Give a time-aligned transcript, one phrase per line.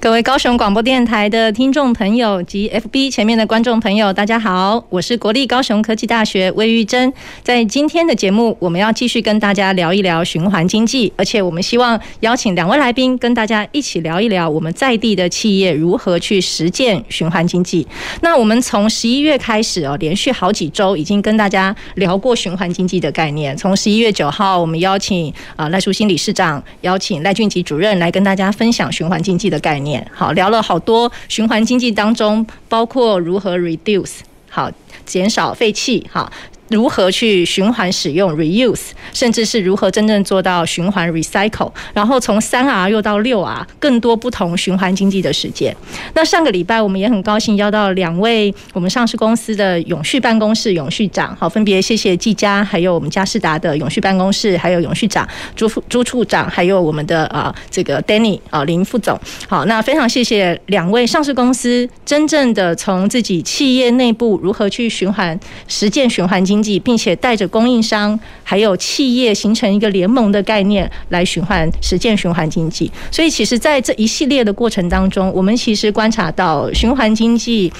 [0.00, 7.12] 各位高雄广播电台的听众朋友及 FB 前面的观众朋友，大家好，我是国立高雄科技大学魏玉珍。
[7.42, 17.84] 在今天的节目，我们要继续跟大家聊一聊循环经济，而且我们希望邀请两位来宾跟大家一起聊一聊我们在地的企业如何去实践循环经济。
[18.20, 23.56] 那我们从十一月开始哦，连续好几周已经跟大家聊过循环经济的概念。
[23.56, 29.87] 从十一月九号，我们邀请啊赖淑馨理事长，邀请赖俊吉主任来跟大家分享循环经济的概念。
[30.12, 34.70] 好，聊了好多循环经济当中，包括如何 reduce，好，
[35.04, 36.30] 减少废气，好。
[36.68, 45.74] 如何去循环使用 reuse，甚至是如何真正做到循环 recycle，然后从三 R 又到六 R，更多不同循环经济的实践。
[46.14, 59.18] 那上个礼拜我们也很高兴邀到两位我们上市公司的永续办公室永续长，好，分别谢谢技嘉，还有我们嘉士达的永续办公室，还有永续长朱朱处长，还有我们的啊这个 Danny 啊林副总。
[59.48, 66.57] 好，那非常谢谢两位上市公司真正的从自己企业内部如何去循环实践循环经济。
[66.58, 72.90] 经济，并且带着供应商还有企业形成一个联盟的概念来循环实践循环经济。
[73.12, 77.72] 所以，其实，在这一系列的过程当中，我们其实观察到循环经济，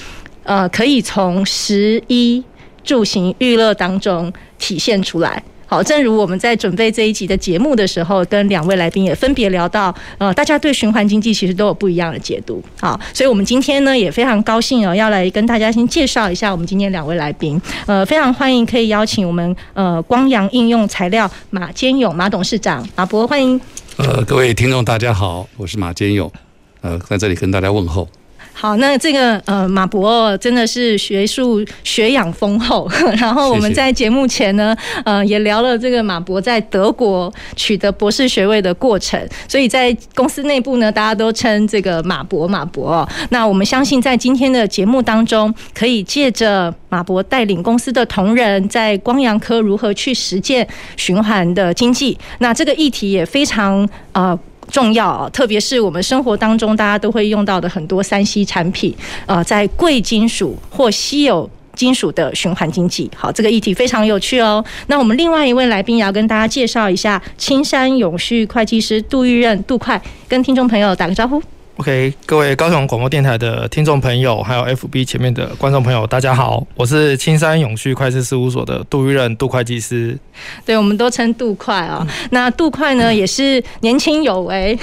[0.44, 2.42] 呃，可以从十一
[2.84, 5.42] 住行娱乐当中体现出来。
[5.68, 12.62] 好，正如我们在准备这一集的节目的时候，跟两位来宾也分别聊到，呃，大家对循环经济其实都有不一样的解读。
[12.80, 17.60] 好，所以我们今天呢也非常高兴哦，要来跟大家先介绍一下我们今天两位来宾。
[17.84, 23.60] 呃，非常欢迎可以邀请我们呃光阳应用材料马坚勇马董事长马博，欢迎。
[23.98, 26.32] 呃，各位听众大家好，我是马坚勇，
[26.80, 28.08] 呃，在这里跟大家问候。
[28.60, 43.08] 好，那这个呃马博真的是学术学养丰厚， 然后我们在节目前呢，呃也聊了这个马博在德国取得博士学位的过程，所以在公司内部呢，大家都称这个马博马博。
[43.30, 50.66] 那我们相信在今天的节目当中，可以借着马博带领公司的同仁在光阳科如何去实践
[50.96, 54.36] 循环的经济，那这个议题也非常呃。
[54.70, 58.94] 重要啊，特别是我们生活当中大家都会用到的很多三 C 产品，
[59.26, 64.64] 呃，在贵金属或稀有金属的循环经济，好，这个议题非常有趣哦。
[64.88, 71.42] 那我们另外一位来宾也要跟大家介绍一下，青山永续会计师杜玉任杜快，跟听众朋友打个招呼。
[71.78, 80.18] OK，各位高雄广播电台的听众朋友，还有 FB 前面的观众朋友，大家好，我是青山永续会计事务所的杜玉任杜会计师。
[80.66, 82.04] 对，我们都称杜快啊。
[82.30, 84.76] 那杜快呢，也是年轻有为。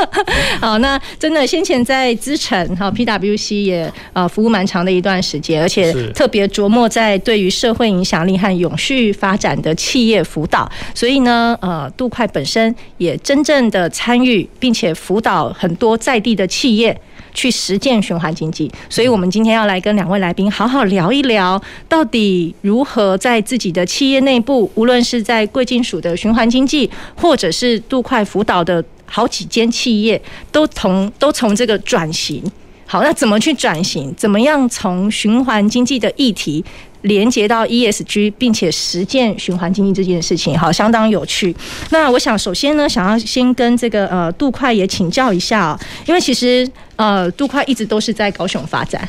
[0.58, 10.70] 好，那真的先前在资诚哈 PWC 也呃服务蛮长的一段时间，而且特别琢磨在对于社会影响力和永续发展的企业辅导。
[10.94, 16.37] 所以呢，呃，杜快本身也真正的参与，并且辅导很多在地。
[16.38, 16.98] 的企业
[17.34, 32.42] 去实践循环经济，所以我们今天要来跟两位来宾好好聊一聊，到底如何在自己的企业内部，无论是在贵金属的循环经济，或者是杜快辅导的好几间企业，都从都从这个转型。
[32.90, 34.14] 好，那怎么去转型？
[34.16, 36.64] 怎么样从循环经济的议题？
[37.02, 41.54] 连接到 ESG，并且实践循环经济这件事情，好，相当有趣。
[41.90, 49.08] 那我想首先呢，想要先跟这个呃杜快也请教一下，因为其实呃杜快一直都是在高雄发展，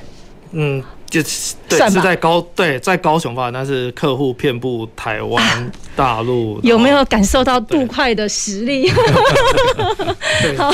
[0.51, 0.83] 嗯。
[1.09, 6.59] 就是对，是在高对，在高雄发展，但是客户遍布台湾、大陆。
[6.63, 8.89] 有没有感受到杜快的实力？
[10.57, 10.71] 好，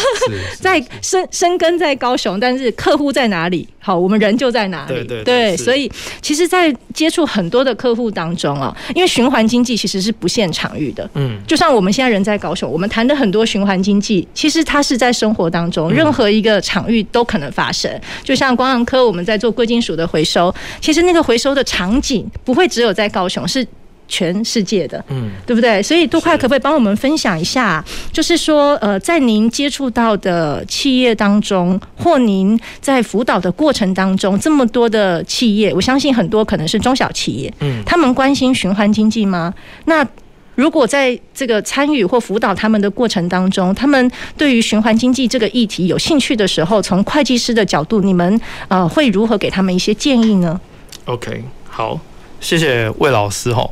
[0.59, 3.67] 在深深根在高雄，但是客户在哪里？
[3.79, 4.93] 好，我们人就在哪里？
[4.93, 11.08] 对对对，所以其实，在接触很多的客户当中啊，因为循环经济其实是不限场域的。
[11.14, 17.91] 嗯，就像我们现在人在高雄，我们谈的很多循环经济，其实它是在生活当中任何一个场域都可能发生。
[18.23, 20.53] 就像光阳科，我们在做贵金属的回收，
[20.85, 23.66] 其实那个回收的场景不会只有在高雄，是
[24.08, 25.82] 全世界的，嗯，对不对？
[25.82, 27.84] 所以杜快可不可以帮我们分享一下，
[28.14, 39.52] 就是说，呃，在您接触到的企业当中，或您在辅导的过程当中，这么多的企业，我相信很多可能是中小企业，嗯，他们关心循环经济吗？
[39.85, 40.08] 那
[40.53, 50.61] 如果在这个参与或辅导他们的过程当中，他们对于循环经济这个议题有兴趣的时候，从会计师的角度，你们呃会如何给他们一些建议呢
[51.05, 51.99] ？OK，好，
[52.40, 53.69] 谢谢魏老师哈。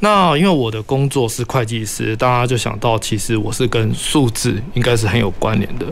[0.00, 5.84] 那因为我的工作是会计师，大家就想到，其实我是跟数字应该是很有关联的。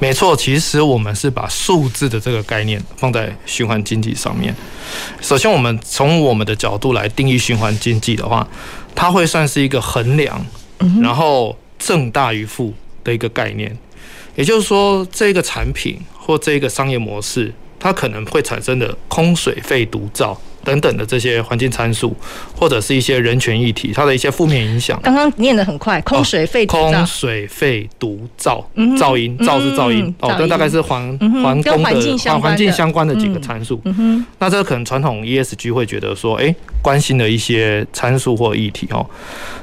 [0.00, 4.52] 没错，其实我们是把数字的这个概念放在循环经济上面。
[5.20, 8.44] 首先，我们从我们的角度来定义循环经济的话，
[8.92, 10.44] 它会算是一个衡量，
[11.00, 13.78] 然后正大于负的一个概念。
[14.34, 17.54] 也就是说，这个产品或这个商业模式，
[17.84, 20.40] 它可能会产生的空水肺毒灶。
[20.64, 22.16] 等等的这些环境参数，
[22.56, 24.98] 或者是一些人权议题，它的一些负面影响。
[25.02, 28.66] 刚刚念的很快，空水肺空水肺毒皂，
[28.96, 31.02] 噪音，噪是噪音，哦，这大概是环
[31.42, 33.78] 环工的环环境相关的几个参数。
[34.38, 39.04] 那这个可能传统 ESG 会觉得说，哎，关心的一些参数或议题哦。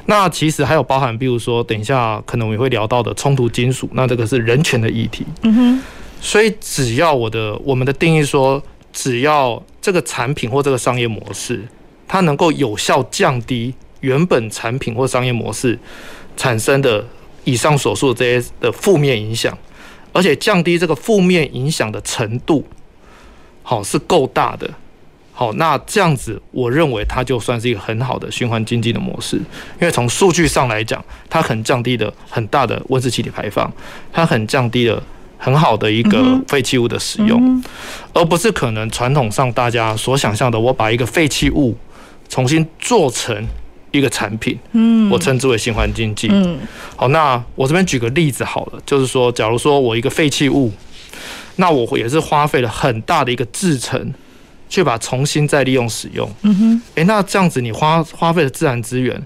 [0.06, 5.26] 那其实还有包含，比如说，等一下可能我们会聊到的冲突金属，那这个是人权的议题。
[5.42, 5.82] 嗯哼。
[6.22, 8.64] 所以只要我的我们的定义说。
[8.94, 11.66] 只要这个产品或这个商业模式，
[12.10, 15.80] 它能够有效降低原本产品或商业模式
[16.36, 17.08] 产生的
[17.46, 19.58] 以上所述这些的负面影响，
[20.12, 22.68] 而且降低这个负面影响的程度，
[23.64, 24.70] 好是够大的，
[25.32, 33.72] 好，那这样子，我认为它就算是一个很好的循环经济的模式，因为从数据上来讲，它很降低了很大的温室气体排放，
[34.12, 35.02] 它很降低了。
[35.44, 37.64] 很好的一个废弃物的使用，
[38.14, 41.76] 而不是可能传统上大家所想象的，我把一个废弃物
[42.30, 43.36] 重新做成
[43.90, 46.28] 一个产品，嗯，我称之为循环经济。
[46.32, 46.60] 嗯，
[46.96, 50.72] 好，那我这边举个例子好了，就是说，假如说我一个废弃物，
[51.56, 54.14] 那我也是花费了很大的一个制成，
[54.70, 56.32] 去把它重新再利用使用。
[56.44, 59.20] 嗯哼，诶，那这样子你花花费的自然资源，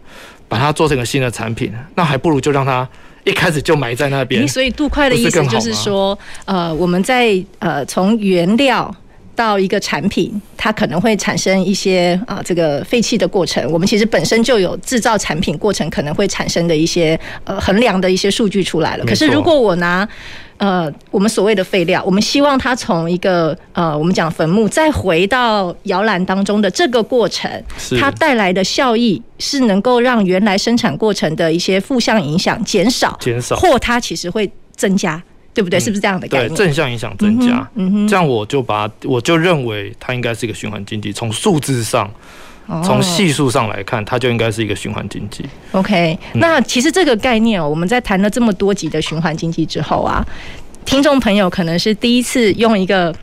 [0.48, 2.88] 把它做成一个新的产品，那还不如就让它。
[3.26, 8.96] 一开始就埋在那边，所以杜快的意思就是说，呃，我们在呃从原料
[9.36, 13.70] 到一个产品，它可能会产生一些啊、呃、这个废弃的过程。
[13.72, 19.04] 我们其实本身就有制造产品过程可能会产生的一些呃衡量的一些数据出来了。
[19.06, 20.08] 可是如果我拿
[20.58, 27.52] 呃，我们所谓的废料，我们希望它从一个呃，我们讲坟墓，再回到摇篮当中的这个过程，
[28.00, 35.22] 它带来的效益是能够让原来生产过程的一些负向影响减少，减少，或它其实会增加，
[35.54, 35.80] 对不对？
[35.80, 36.50] 是不是这样的概念？
[36.50, 42.10] 对，正向影响增加，嗯哼，这样我就把我就认为它应该是一个循环经济，从数字上。
[42.84, 45.46] 从系数上来看，它就应该是一个循环经济。
[45.72, 50.26] OK，那其实这个概念哦，我们在谈了这么多集的循环经济之后啊，
[50.86, 53.14] 听众朋友可能是第一次用一个。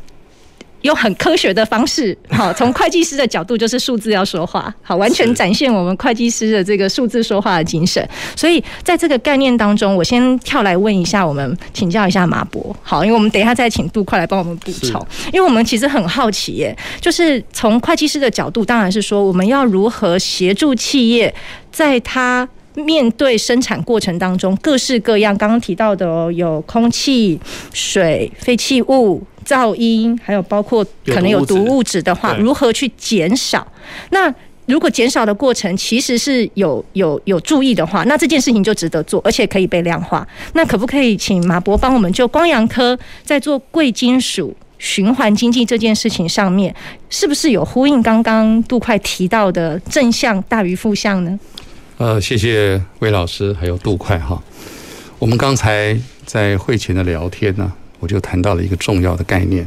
[0.82, 8.06] 用很科学的方式， 好，从会计师的角度就是数字要说话，好，完全展现我们会计师的这个数字说话的精神。
[8.36, 21.34] 所以在这个概念当中，我先跳来问一下，我们请教一下马博，好，因为我们等一下再请杜快来帮我们补充，因为我们其实很好奇耶，就是从会计师的角度，当然是说我们要如何协助企业
[21.70, 22.48] 在他。
[22.74, 27.38] 面对生产过程当中各式各样，刚刚提到的哦，有空气、
[27.72, 33.66] 水、废弃物、噪音，还有包括可能有毒物质的话，如何去减少？
[34.10, 34.32] 那
[34.66, 40.26] 如果减少的过程其实是有有有注意的话，那这件事情就值得做，而且可以被量化。
[40.54, 46.74] 那可不可以请马博帮我们就光阳科在做贵金属循环经济这件事情上面，
[47.10, 51.38] 是不是有呼应刚刚杜快提到的正向大于负向呢？
[52.02, 54.42] 呃，谢谢魏老师，还有杜快哈。
[55.20, 59.64] 我们刚才在会前的聊天呢，我就谈到了一个重要的概念，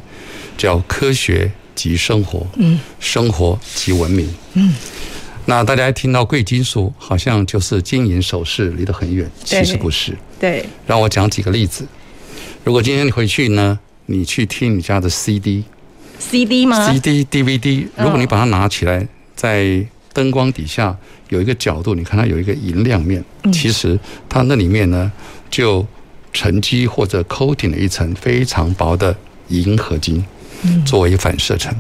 [0.57, 4.75] 叫科学及生活，嗯，生活及文明，嗯。
[5.45, 10.13] 那大家听到贵金属，好像就是金银首饰，离得很远，其实不是。
[10.37, 10.65] 对。
[10.85, 11.87] 让我讲几个例子。
[12.65, 25.11] 如果今天你回去呢，你去听你家的 CD，CD 吗？CD、DVD，如果你把它拿起来，在灯光底下有一个角度，你看它有一个银亮面，其实它那里面呢
[25.51, 25.85] 就
[26.31, 29.13] 沉积或者 coating 了一层非常薄的
[29.49, 30.25] 银合金，
[30.85, 31.75] 作为反射层。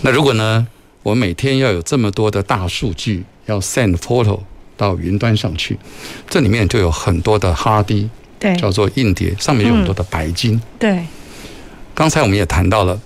[0.00, 0.66] 那如果呢，
[1.04, 4.40] 我每天要有这么多的大数据要 send photo
[4.76, 5.78] 到云端上去，
[6.28, 8.08] 这里面就有很多的 hard disk，
[8.40, 10.60] 对，叫做硬碟，上面有很多的白金。
[10.76, 11.06] 对，
[11.94, 13.00] 刚才我们也谈到了。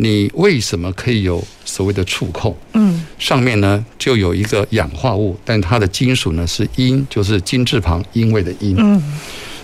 [0.00, 2.56] 你为什么可以有所谓的触控？
[2.72, 8.76] 嗯，上面呢就有一个氧化物，但它的金属呢是阴，就是金字旁因为的因。
[8.78, 9.02] 嗯，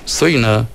[0.05, 0.67] 所以呢，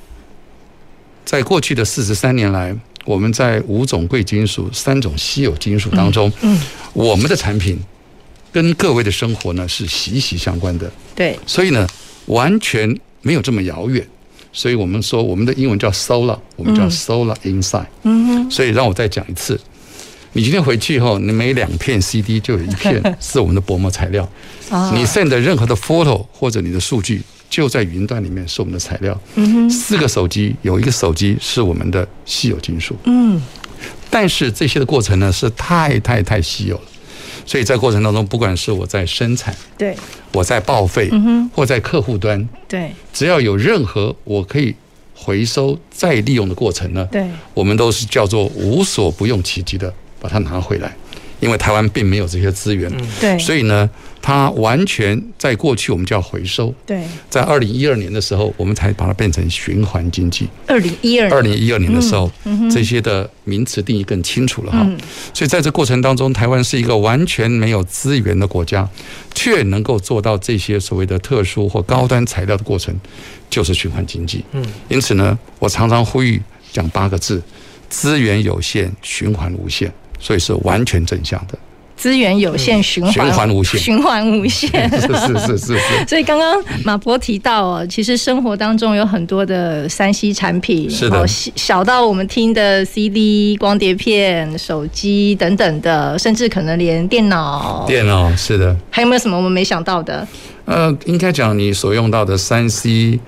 [1.26, 2.74] 在过去的四十三年来，
[3.04, 6.58] 我们在五种贵金属、三种稀有金属当中，嗯，
[6.94, 7.78] 我们的产品
[8.54, 10.90] 跟各位的生活呢是息息相关的。
[11.14, 11.86] 对，所以呢，
[12.28, 14.08] 完全没有这么遥远。
[14.60, 17.86] 所以我们说，我们的英文叫 solar，我们叫 solar inside。
[18.04, 18.52] 嗯哼。
[18.52, 19.58] 所以让我再讲一次，
[20.34, 24.30] 你今天回去以后，你每两片 CD 就有一片 是我们的薄膜材料。
[24.94, 29.18] 你 send 的任何的 photo 或者你的数据，就在云端里面是我们的材料。
[29.36, 29.70] 嗯哼。
[29.70, 32.98] 四个手机有一个手机是我们的稀有金属。
[33.06, 33.42] 嗯。
[34.10, 36.82] 但是这些的过程呢，是太太太稀有了。
[37.50, 39.98] 所以在过程当中，不管是我在生产，对，
[40.34, 44.76] 我在报废，嗯哼，或在客户端，对，只要有任何我可以
[45.16, 49.92] 回收再利用的过程呢，对，我们都是叫做无所不用其极的
[50.22, 50.96] 把它拿回来。
[51.40, 53.90] 因为台湾并没有这些资源，对，所以呢，
[54.22, 60.48] 它完全在过去我们叫回收，对，在二零一二年的时候，我们才把它变成循环经济。
[60.68, 62.30] 二零一二，二零一二年的时候，
[62.70, 64.88] 这些的名词定义更清楚了哈。
[65.34, 68.88] 所以在这过程当中，台湾是一个完全没有资源的国家，
[69.34, 72.94] 却能够做到这些所谓的特殊或高端材料的过程，
[73.50, 74.44] 就是循环经济。
[74.52, 77.42] 嗯，因此呢，我常常呼吁讲八个字：
[77.90, 79.92] 资源有限，循环无限。
[80.22, 81.58] 所以是完全正向的，
[82.00, 85.80] 资源有限，循环、嗯、循环无限，循环无限，是是是是，是。
[86.08, 98.74] 所以刚刚马博提到哦，其实生活当中有很多的三 C 产品，是的，小到我们听的 CD、光碟片、手机等等的，甚至可能连电脑，电脑是的。
[98.90, 100.26] 还有没有什么我们没想到的？
[100.64, 103.20] 呃，应该讲你所用到的三 C、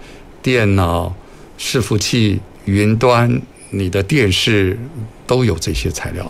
[0.41, 1.13] 电脑、
[1.59, 4.79] 伺服器、云端，你的电视。
[5.31, 6.29] 都有这些材料，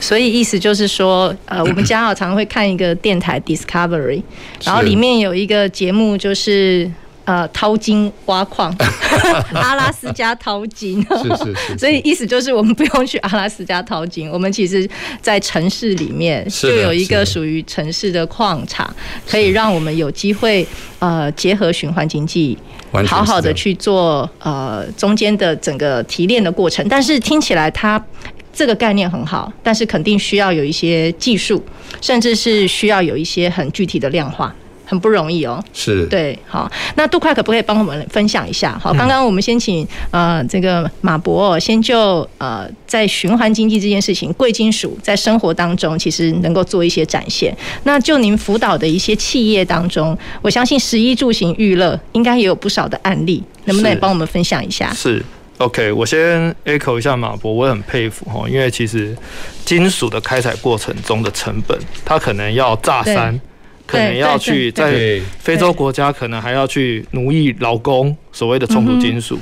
[0.00, 4.20] 所以意思就是说，呃， 我们家好常会看一个电台 Discovery，
[4.64, 6.90] 然后里面有一个节目就是
[7.24, 8.74] 呃淘金挖矿，
[9.54, 14.88] 阿拉斯加淘金，是是是，所以意思就是我们不用去阿拉斯加淘金，我们其实
[15.22, 18.92] 在城市里面就有一个属于城市的矿场，
[19.28, 20.66] 可以让我们有机会
[20.98, 22.58] 呃结合循环经济。
[23.06, 28.04] 好好的去做呃中间的整个提炼的过程，但是听起来它
[28.60, 31.64] 这个概念很好，但是肯定需要有一些技术，
[32.02, 34.54] 甚至是需要有一些很具体的量化。
[34.84, 38.76] 很不容易哦，是对，好，那杜快可不可以帮我们分享一下？
[38.76, 47.56] 好，刚刚我们先请呃这个马博先就呃在循环经济这件事情，贵金属在生活当中其实能够做一些展现。
[47.84, 54.92] 那就您辅导的一些企业当中，我相信十一住行娱乐应该也有不少的案例，能不能也帮我们分享一下？
[54.92, 55.24] 是
[55.60, 59.16] ，OK，我先 echo 一下马博，我很佩服哈，因为其实
[59.64, 63.40] 金属的开采过程中的成本，它可能要炸山。
[63.86, 69.36] 可能要去在非洲国家，可能还要去奴役劳工，所谓的冲突金属。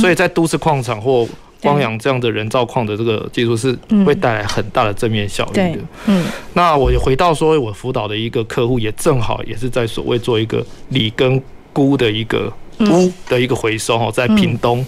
[0.00, 1.24] 所以在都市矿场或
[1.60, 3.72] 光阳这样的人造矿的这个技术是
[4.04, 5.78] 会带来很大的正面效益的。
[6.06, 11.40] 嗯，那我回到说，我辅导的一个客户也正好也是在所谓做一个锂跟
[11.72, 14.80] 钴的一个钴的一个回收哈，在屏东。
[14.80, 14.86] 嗯，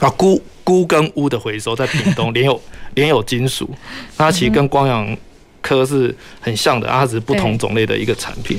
[0.00, 2.60] 啊钴钴跟钨的回收在屏东 连有
[2.94, 3.70] 连有金属，
[4.16, 5.16] 它其实跟光阳。
[5.62, 8.56] 科是很像的，它只是不同种类的一个产品。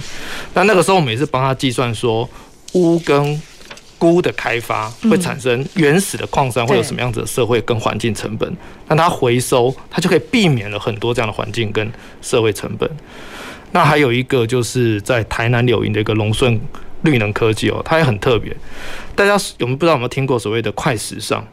[0.54, 2.30] 那那个时候，我们也是帮他计算说，
[2.74, 3.42] 钨跟
[3.98, 8.54] 钴的开发会产生原始的矿山会有什么样子的社会跟环境成本。
[8.90, 11.90] 那它回收，它就可以避免了很多这样的环境跟
[12.22, 12.90] 社会成本。
[13.72, 16.60] 那还有一个就是在台南柳营的一个龙顺
[17.08, 18.56] 绿能科技哦，它也很特别。
[19.16, 21.44] 大家有没有不知道有没有听过所谓的快时尚？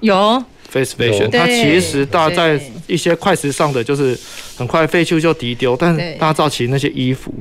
[0.00, 0.44] 有。
[0.70, 4.18] Face Fashion，它其实大家在一些快时尚的，就是
[4.56, 5.76] 很快废旧就丢丢。
[5.76, 7.32] 但是大家知道，其实那些衣服，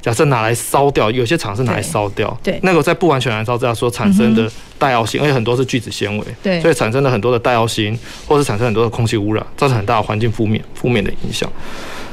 [0.00, 4.48] 假设拿来烧掉，有些厂是拿来烧掉，对，那个在不完全燃烧之下所产生的
[4.78, 7.98] 戴奥辛，而且很多是聚酯纤维，对，所以产生了很多的戴奥辛，
[8.28, 11.50] 或是产生很多的空气污染，造成很大的环境负面负面的影响。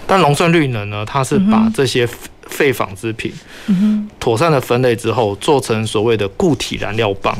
[0.08, 2.08] 但龙顺绿能呢，它是把这些
[2.46, 3.32] 废纺织品，
[4.20, 7.36] 妥善的分类之后，做成所谓的固体燃料棒，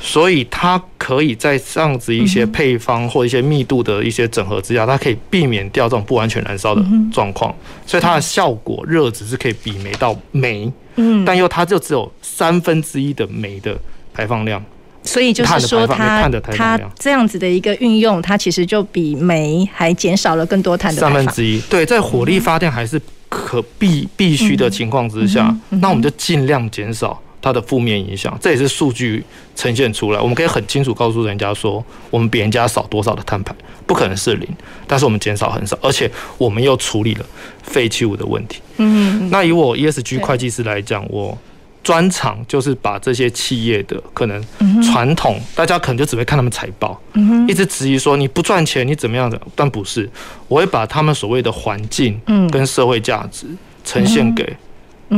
[0.00, 7.54] 所以它可以在这样子一些配方或一些密度的一些整合之下，它可以避免掉这种不完全燃烧的状况，
[7.86, 13.76] 所以它的效果热值是可以比煤到煤，嗯，但又它就只有三分之一的煤的
[14.14, 14.64] 排放量，
[15.02, 23.00] 所以就是说它它这样子的一个运用，它其实就比煤还减少了更多碳的三分之一，对，在火力发电还是
[23.32, 27.18] 可必必须的情况之下，那我们就尽量减少。
[27.44, 29.20] 它的负面影响，这也是数据
[29.56, 30.20] 呈现出来。
[30.20, 33.52] 我们可以很清楚告诉人家说，我们比人家少多少的碳排，
[33.84, 34.48] 不可能是零，
[34.86, 36.08] 但是我们减少很少，而且
[36.38, 37.26] 我们又处理了
[37.64, 38.60] 废弃物的问题。
[38.76, 41.36] 嗯，那以我 ESG 会计师来讲，我
[41.82, 44.44] 专长就是把这些企业的可能
[44.82, 47.00] 传统，大家可能就只会看他们财报，
[47.48, 49.40] 一直质疑说你不赚钱，你怎么样的？
[49.54, 50.08] 但不是，
[50.48, 52.20] 我会把他们所谓的环境
[52.50, 53.46] 跟社会价值。
[53.84, 54.56] 呈现给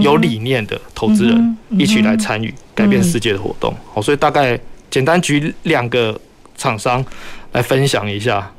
[0.00, 3.75] 有理念的投资人一起来参与改变世界的活动。
[3.92, 6.18] 好，所以大概简单举两个
[6.57, 7.05] 厂商
[7.53, 8.51] 来分享一下。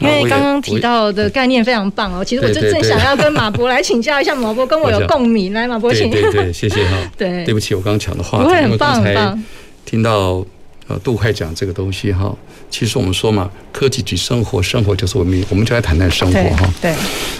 [0.00, 5.52] 因为刚刚提到的概念非常棒哦，其实我就正想要跟马博来请教一下，马博跟我有共鸣。
[5.52, 6.08] 来，马博 请。
[6.08, 6.96] 对对对，谢谢哈。
[7.18, 9.44] 对，对不起，我刚刚抢的话，不会很棒很棒。
[9.84, 10.42] 听到
[10.86, 12.34] 呃杜快讲这个东西哈，
[12.70, 16.72] 其实我们说嘛，科技及生活，生活就是文明，我们就来谈谈生活哈。
[16.80, 16.94] 对。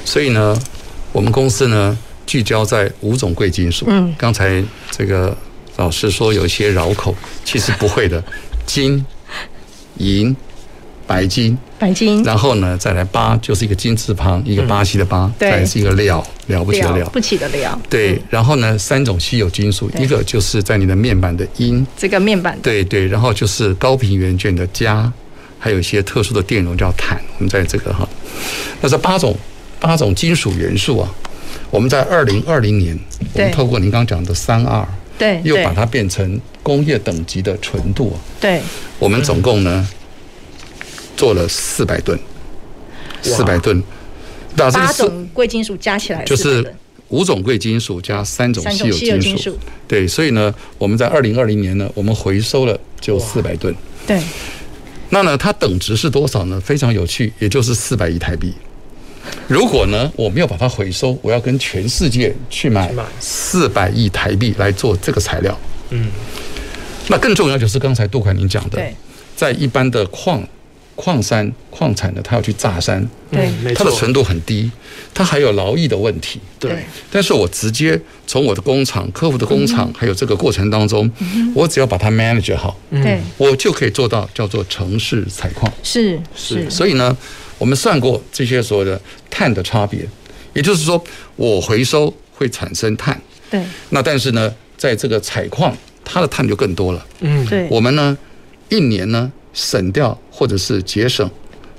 [0.05, 0.55] 所以呢，
[1.13, 1.97] 我们公司呢
[2.27, 3.87] 聚焦在五种贵金属。
[3.89, 4.15] 嗯。
[4.19, 5.35] 刚才这个
[5.77, 8.23] 老师说有一些绕口，其实不会的，
[8.67, 9.03] 金、
[9.99, 10.35] 银。
[11.07, 17.81] 白金，白金，然后呢，再来八，就是一个金字旁，一个巴西的巴，再来是一个了，了不起的了，不起的了。
[17.89, 25.11] 对，然后呢，三种稀有金属，一个就是在你的面板的銦，这个面板，对对，然后就是高频元件的镓，
[25.59, 27.19] 还有一些特殊的电容叫碳。
[27.39, 28.07] 我们在这个哈，
[28.83, 29.35] 那这八种
[29.81, 31.09] 八种金属元素啊，
[31.71, 32.99] 我们在二零二零年，
[33.33, 34.87] 我们透过您刚讲的三二
[35.17, 38.61] 对，又把它变成工业等级的纯度，对，
[38.99, 39.89] 我们总共呢。
[41.17, 42.17] 做了四百吨，
[43.23, 43.83] 四百吨，
[44.55, 46.73] 八种贵金属加起来就是
[47.09, 49.59] 五种贵金属加三种稀有金属。
[49.89, 53.75] 对，所以呢，我们在二零二零年呢，我们回收了就四百吨。
[54.07, 54.23] 对，
[55.11, 56.61] 那呢，它等值是多少呢？
[56.61, 58.55] 非常有趣，也就是四百亿台币。
[59.49, 65.59] 如果呢，我没有把它回收，我要跟全世界去买四百亿台币来做这个材料。
[65.91, 66.07] 嗯，
[67.09, 68.83] 那更重要就是刚才杜凯您讲的，
[69.37, 70.43] 在一般的矿。
[71.01, 74.69] 矿山矿产呢，它要去炸山，对，它的纯度很低，
[75.15, 76.85] 它还有劳役的问题，对。
[77.09, 77.97] 但是我直接
[78.27, 81.09] 从我的工厂、客户的工厂，还有这个过程当中，
[81.55, 86.19] 我只要把它 manage 好，对，我就可以做到叫做城市采矿，是。
[86.35, 86.69] 是。
[86.69, 87.17] 所以呢，
[87.59, 89.01] 我们算过这些所谓的
[89.31, 90.05] 碳的差别，
[90.53, 91.01] 也就是说，
[91.37, 93.17] 我回收会产生碳，
[93.49, 93.63] 对。
[93.91, 95.73] 那但是呢，在这个采矿，
[96.09, 97.69] 它的碳就更多了，嗯，对。
[97.71, 98.17] 我们呢，
[98.69, 99.31] 一年呢。
[99.55, 101.29] 省掉或者是节省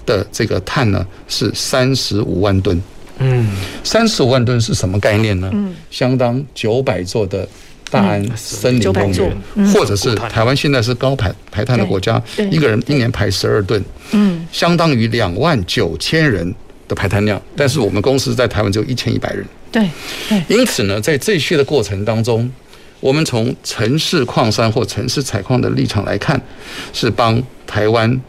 [0.06, 2.82] 的这个碳呢，是三十五万吨。
[3.20, 3.48] 嗯，
[3.86, 5.50] 三十五万吨是什么概念呢？
[5.54, 7.48] 嗯，相当九百座的
[7.90, 9.34] 大安森林公园，
[9.72, 13.82] 或者是台湾现在是高排排碳的国家，一个人一年排十二吨。
[14.12, 16.54] 嗯，相当于两万九千人
[16.90, 17.42] 的排碳量。
[17.56, 19.46] 但是我们公司在台湾只有一千一百人。
[19.72, 19.88] 对
[20.28, 22.52] 对，因此呢，在这些的过程当中。
[23.00, 26.40] 我们从城市矿山或城市采矿的立场来看，
[26.92, 28.20] 是帮台湾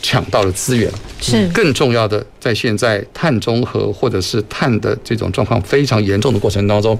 [0.00, 0.90] 抢到了资源。
[1.18, 6.96] 是更重要的，在现在碳中和或者是碳的这种状况非常严重的过程当中，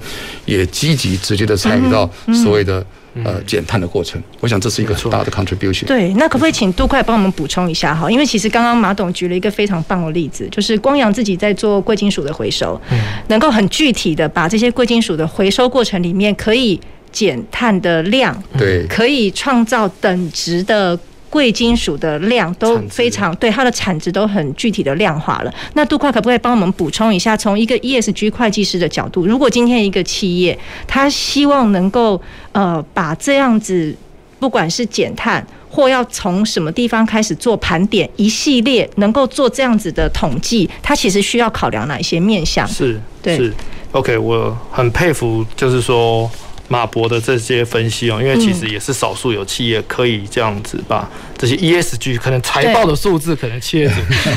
[0.47, 2.11] 也积极直接的参与到
[2.43, 2.85] 所谓的
[3.23, 4.21] 呃减碳的过程。
[4.41, 5.85] 我想这是一个很大的 contribution。
[5.85, 8.11] 对，那可不可以请杜快帮我们补充一下哈？
[8.11, 12.81] 因为其实刚刚马董举了一个非常棒的例子，就是光阳自己在做贵金属的回收，
[13.29, 16.81] 能够很具体的把这些贵金属的回收过程里面可以。
[17.17, 20.99] 减碳的量，对，可以创造等值的
[21.31, 25.51] 贵金属的量都非常对，它的产值都很具体的量化了。
[25.73, 32.21] 那杜快可不可以帮我们补充一下，从一个 ESG 会计师的角度，如果今天一个企业，他希望能够
[32.53, 33.97] 呃把这样子，
[34.39, 42.69] 不管是减碳或要从什么地方开始做盘点，一系列能够做这样子的统计，它其实需要考量哪一些面向？
[42.69, 43.55] 是，对是
[43.93, 46.31] ，OK，我很佩服，就是说。
[46.69, 53.95] 马博的这些分析哦，因为其实也是少数有企业可以这样子把这些 ESG 可能财报的数字，可能企业主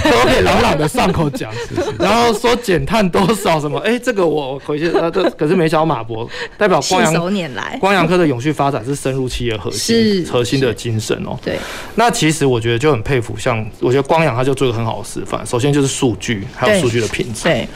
[0.09, 1.51] 都可以朗朗的上口讲，
[1.97, 7.13] 然后说减碳多少什么，哎，这个我回去呃，这可是没找马博，代表光阳
[7.79, 11.37] 光阳科的永续发展是深入企业核心核心的精神哦。
[11.43, 11.57] 对，
[11.95, 17.43] 那其实我觉得就很佩服，像我觉得光阳他就做一个很好的示范，首先就是数据，还有数据的品质。
[17.43, 17.67] 对，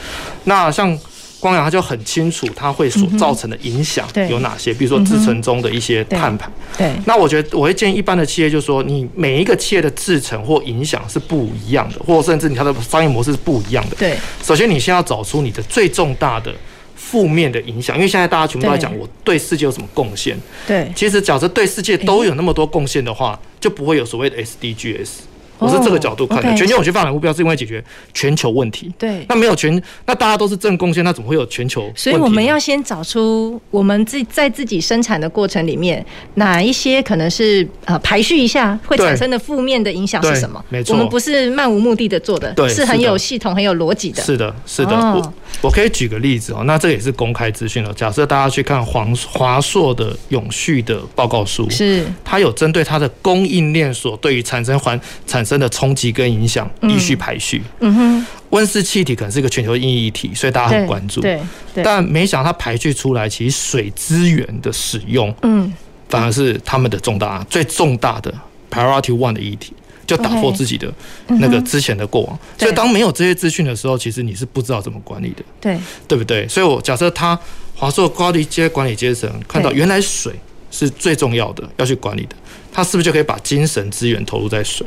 [0.44, 0.96] 那像。
[1.44, 6.50] 光阳它就很清楚，它会所造成的影响有哪些，比如说制程中的一些碳排。
[6.74, 13.96] 对，那我觉得我会建议一般的企业，就是说你每一个企业的制程或影响是不一样的，或者甚至你它的商业模式是不一样的。
[13.96, 16.50] 对，首先你先要找出你的最重大的
[16.96, 20.34] 负面的影响，因为现在大家全部都在讲我对世界有什么贡献。
[20.66, 25.08] 对，其实假设对世界都有那么多贡献的话，就不会有所谓的 SDGs。
[25.58, 28.92] 我是这个角度看的，全球永续发展目标是因为解决全球问题。
[28.98, 31.90] 对，那没有全，那大家都是正贡献，那怎么会有全球？
[31.94, 40.62] 所以我们要先找出我们自在自己生产的过程里面，哪一些可能是呃排序一下会产生的负面的影响是什么？
[40.68, 44.22] 没错，我们不是漫无目的的做的，对，是很有系统、很有逻辑的。
[44.22, 44.94] 是的，是的。
[44.94, 47.92] 我我可以举个例子哦，那这也是公开资讯了。
[47.94, 57.62] 假设大家去看黄华硕的永续的报告书，是它有针对它的供应链所对于产生环产生的冲击跟影响依序排序。
[57.80, 61.20] 嗯哼，温室气体可能是一个全球意义体，所以大家很关注。
[61.20, 61.40] 对，
[61.74, 65.72] 对，但没想到它排序出来，其实水资源的使用，嗯，
[66.08, 68.32] 反而是他们的重大、最重大的
[68.70, 69.72] priority one 的议题，
[70.06, 70.92] 就打破自己的
[71.26, 72.38] 那个之前的过往。
[72.58, 75.42] 所以当没有这些资讯的时候，其实你是不知道怎么管理的。
[75.60, 76.46] 对，对不对？
[76.48, 77.38] 所以我假设他
[77.74, 80.32] 华硕高阶管理阶层看到原来水
[80.70, 82.36] 是最重要的要去管理的，
[82.72, 84.86] 他是不是就可以把精神资源投入在水？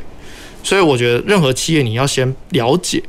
[0.62, 3.02] 所以我觉得任何企业你要先了解，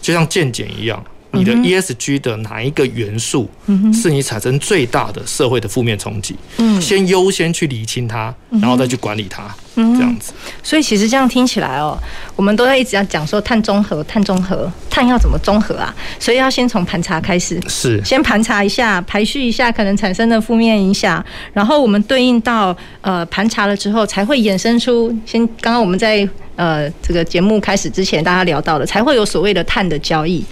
[0.00, 3.48] 就像健检一样，你的 ESG 的哪一个元素
[3.92, 6.36] 是你产生最大的社会的负面冲击？
[6.58, 9.54] 嗯，先优先去理清它，然后再去管理它。
[9.76, 10.32] 嗯，这样子。
[10.62, 11.98] 所以其实这样听起来哦，
[12.36, 15.92] 我们都在一直要讲说碳中和，碳中和，碳要怎么中和啊？
[16.20, 30.44] 所以要先从盘查开始，是先盘查一下，排序一下可能产生的负面影响，然后我们对应到呃盘查了之后，才会衍生出先刚刚我们在呃这个节目开始之前大家聊到的，才会有所谓的碳的交易。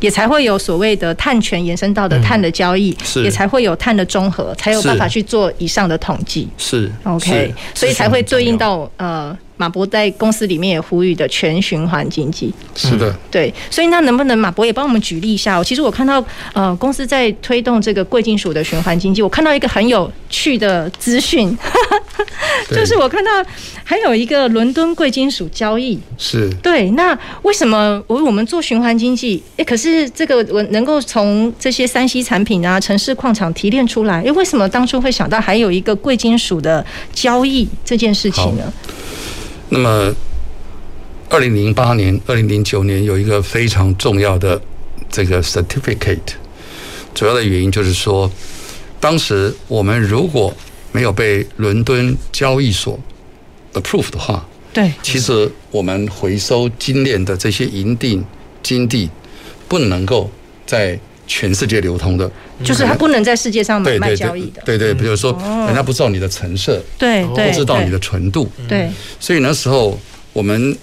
[0.00, 6.48] 也才会有所谓的碳权延伸到的碳的交易，是也才会有碳的综合，才有办法去做以上的统计。
[6.58, 9.36] 是 OK，所以才会对应到呃。
[9.56, 15.62] 马博在公司里面也呼吁的全循环经济，是的，对，所以那能不能马博也帮我们举例一下？
[15.64, 21.56] 其实我看到呃公司在推动这个贵金属的循环经济，我看到一个很有趣的资讯，
[22.70, 23.30] 就是我看到
[23.82, 26.90] 还有一个伦敦贵金属交易，是对。
[26.90, 29.42] 那为什么我我们做循环经济？
[29.56, 38.72] 哎，可是这个我能够从这些三 C 产品啊、城市矿场提炼出来，哎，为什么当初会想到还有一个贵金属的交易这件事情呢？
[39.68, 40.14] 那么，
[41.28, 44.60] 二零零八年、二零零九年有一个非常重要的
[45.10, 46.34] 这个 certificate，
[47.14, 48.30] 主要的原因就是说，
[49.00, 50.54] 当时我们如果
[50.92, 52.98] 没有被伦敦交易所
[53.74, 58.24] approve 的话，对，其实我们回收精炼的这些银锭、
[58.62, 59.10] 金地
[59.68, 60.30] 不能够
[60.64, 62.30] 在全世界流通的，
[62.62, 64.62] 就是它不能在世界上买卖交易的。
[64.64, 65.32] 对对，比如说
[65.66, 68.88] 人家不知道你的成色，对对，不知道你的纯度，对。
[69.18, 69.98] 所以那时候
[70.32, 70.76] 我们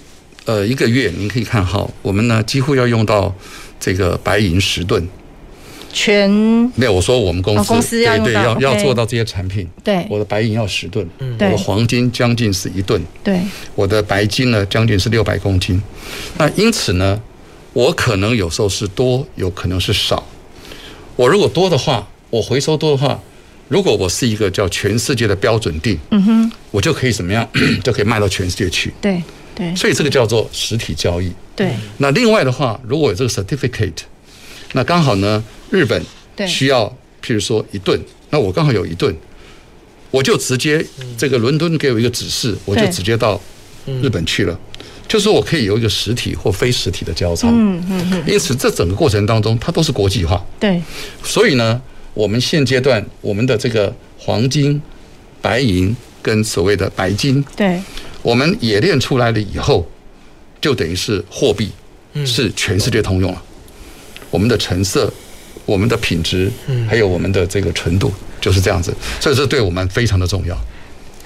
[0.44, 3.34] 呃一个月，您可以看好，我们呢几乎要用到
[3.80, 5.06] 这个白银十吨。
[5.96, 6.28] 全
[6.74, 13.38] 没有，我说我们公司公司要对要要做到这些产品，对，我的白银要十吨，我的黄金将近是一吨，对，
[13.76, 15.80] 我的白金呢将近是六百公斤。
[16.36, 17.20] 那因此呢，
[17.72, 20.26] 我可能有时候是多，有可能是少。
[21.16, 23.20] 我如果多的话，我回收多的话，
[23.68, 27.48] 如果我是一个叫全世界的标准地，嗯哼，我就可以怎么样，
[27.84, 28.92] 就可以卖到全世界去。
[29.00, 29.22] 对
[29.54, 31.32] 对，所以这个叫做实体交易。
[31.54, 31.72] 对。
[31.98, 34.02] 那另外的话，如果有这个 certificate，
[34.72, 36.02] 那刚好呢，日本
[36.48, 36.86] 需要，
[37.24, 38.00] 譬如说一吨，
[38.30, 39.14] 那我刚好有一吨，
[40.10, 40.84] 我就直接
[41.16, 43.40] 这个伦敦给我一个指示，我就直接到
[44.02, 44.58] 日本去了。
[45.06, 50.82] 就是我可以有一个实体或非实体的交叉，嗯嗯嗯，因此这整个过程当中，它都是国际化，对。
[51.22, 51.80] 所以呢，
[52.14, 54.80] 我们现阶段我们的这个黄金、
[55.40, 57.80] 白银跟所谓的白金，对，
[58.22, 59.86] 我们冶炼出来了以后，
[60.60, 61.70] 就等于是货币，
[62.24, 63.42] 是全世界通用了。
[64.30, 65.12] 我们的成色、
[65.66, 66.50] 我们的品质，
[66.88, 68.92] 还有我们的这个纯度，就是这样子。
[69.20, 70.58] 所以这对我们非常的重要。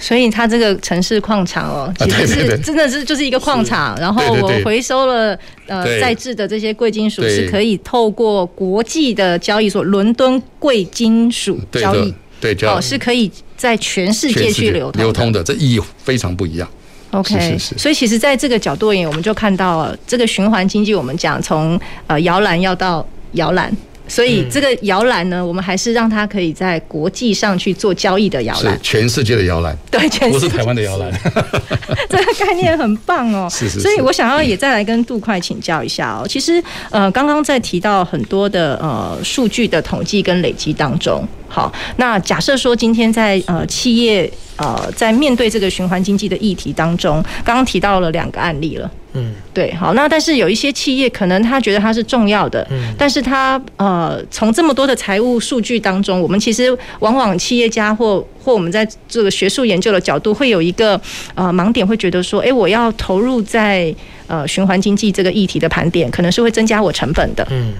[0.00, 16.68] 所以它这个城市矿场哦，其实是真的是就是一个矿场，然后我回收了呃在制的这些贵金属，是可以透过国际的交易所伦敦贵金属交易，对，哦是可以在全世界去流通流通的，这意义非常不一样。
[17.10, 23.74] OK，所以其实在这个角度而言，我们就看到了这个循环经济，我们讲从呃摇篮要到摇篮。
[24.08, 31.12] 所以这个摇篮呢，我们还是让它可以在国际上去做交易的摇篮，是全世界的摇篮，对，全世界不是台湾的摇篮。
[32.08, 33.80] 这个概念很棒哦， 是是是。
[33.80, 36.26] 所以我想要也再来跟杜快请教一下哦。
[36.26, 48.90] 其实呃，刚刚在提到很多的呃数据的统计跟累积当中，好，那假设说今天在呃企业呃在面对这个循环经济的议题当中，刚刚提到了两个案例了。
[49.18, 61.00] 嗯，对，好，那但是有一些企业可能他觉得它是重要的，嗯，但是他呃，从这么多的财务数据当中，我们其实往往企业家或或我们在这个学术研究的角度，会有一个
[61.34, 63.94] 呃盲点，会觉得说，哎，我要投入在
[64.26, 67.72] 呃循环经济这个议题的盘点，可能是会增加我成本的，嗯，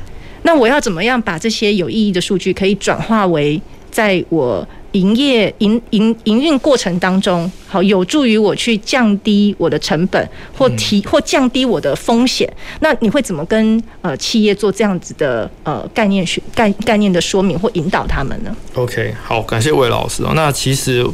[0.42, 12.50] 那我要怎么样把这些有意义的数据可以转化为在我营业营营营运过程当中，好有助于我去降低我的成本，或提或降低我的风险。
[12.80, 20.32] 那你会怎么跟呃企业做这样子的呃概念学概概念的说明或引导他们呢？OK，好，感谢魏老师哦。
[20.34, 21.06] 那其实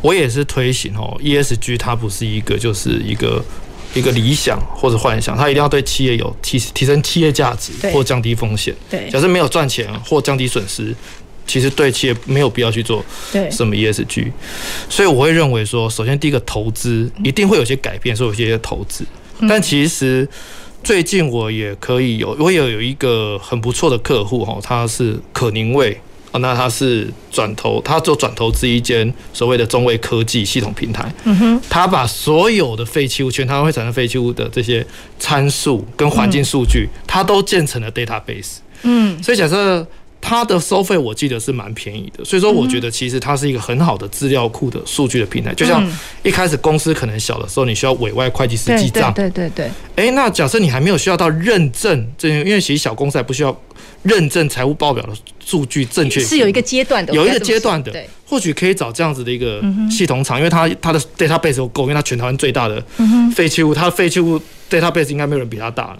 [0.00, 3.42] 我也是推行哦，ESG 它不是一个就是一个
[3.94, 8.74] 一个理想或者幻想，它一定要对企业有提提升企业价值或降低风险。
[8.90, 10.94] 对，假设没有赚钱或降低损失，
[11.46, 13.04] 其实对企业没有必要去做
[13.50, 14.30] 什么 ESG。
[14.88, 19.04] 所以我会认为说，首先第一个投资一定会有些改变，所以有些投资。
[19.48, 20.28] 但其实
[20.84, 26.00] 最近我也可以有，我有有一个很不错的客户哈，他是可宁味。
[26.34, 31.14] 哦，那他是转投，他做转投资一间所谓的中卫科技系统平台。
[31.24, 34.82] 嗯哼，他把所有的废弃物，全台湾会产生废弃物的这些
[35.18, 38.60] 参数跟环境数据，他都建成了 database。
[38.84, 39.86] 嗯，所以假设
[40.22, 42.24] 他的收费，我记得是蛮便宜的。
[42.24, 45.52] 所以说，我觉得其实它是一个很好的资料库的数据的平台。
[45.52, 45.86] 就像
[46.22, 49.12] 一开始公司可能小的时候，你需要委外会计师记账。
[49.12, 49.68] 对对对。
[49.96, 53.54] 哎，那假设你还没有需要到认证，这因为其实小公司还不需要。
[54.02, 57.92] 认证财务报表的数据正确是有一个阶段的，有一个阶段的，
[58.26, 62.84] 或许可以找这样子的一个系统厂，因为它它的 database 够，因为它全台湾最大的
[63.32, 65.98] 废弃物，它的废弃物 database 应该没有人比它大了，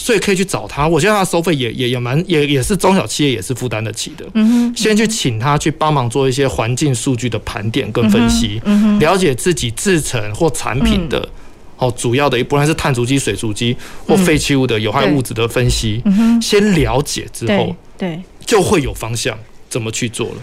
[0.00, 0.88] 所以可以去找他。
[0.88, 4.24] 我觉得他的收费也也也蛮也也是中小企业也是负担得起的。
[4.32, 8.60] 嗯哼先去请他去帮忙做一些环境数据的盘点跟分析，
[8.98, 11.28] 了解自己制成或产品的。
[11.76, 13.74] 哦，主要的不论是碳足迹、水足迹
[14.06, 19.38] 或废弃物的有害物质的分析，嗯、先了解之后，对，就会有方向
[19.70, 20.34] 怎么去做了。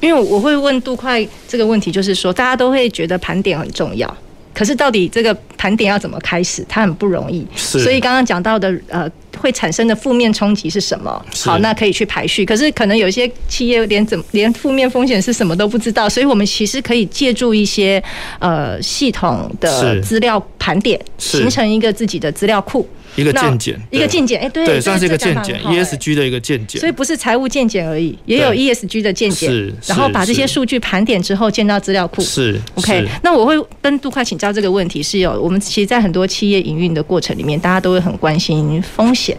[0.00, 4.16] 因为我会问杜快这个问题，就是说大家都会觉得盘点很重要，
[4.52, 7.46] 可是到底这个盘点要怎么开始，它很不容易。
[7.54, 9.10] 所以刚刚讲到的呃。
[9.38, 11.24] 会产生的负面冲击是什么？
[11.44, 12.44] 好，那可以去排序。
[12.44, 18.02] 可是可能有些企业连怎连负面风险是什么都不知道，所以我们其实可以借助一些
[18.38, 22.86] 呃系统的资料盘点，形成一个自己的资料库。
[23.16, 26.78] 一个见解，一个见解，哎，对，对，算是一个见解，ESG 的一个见解。
[26.78, 29.48] 所以不是财务见解而已，也有 ESG 的见解。
[29.48, 32.22] 是，然后把这些数据盘点之后，建到资料库。
[32.22, 33.06] 是，OK。
[33.22, 39.36] 那我会跟杜快请教这个问题，是有我们其实，在很多企业营运的过程里面，大家都会很关心风险。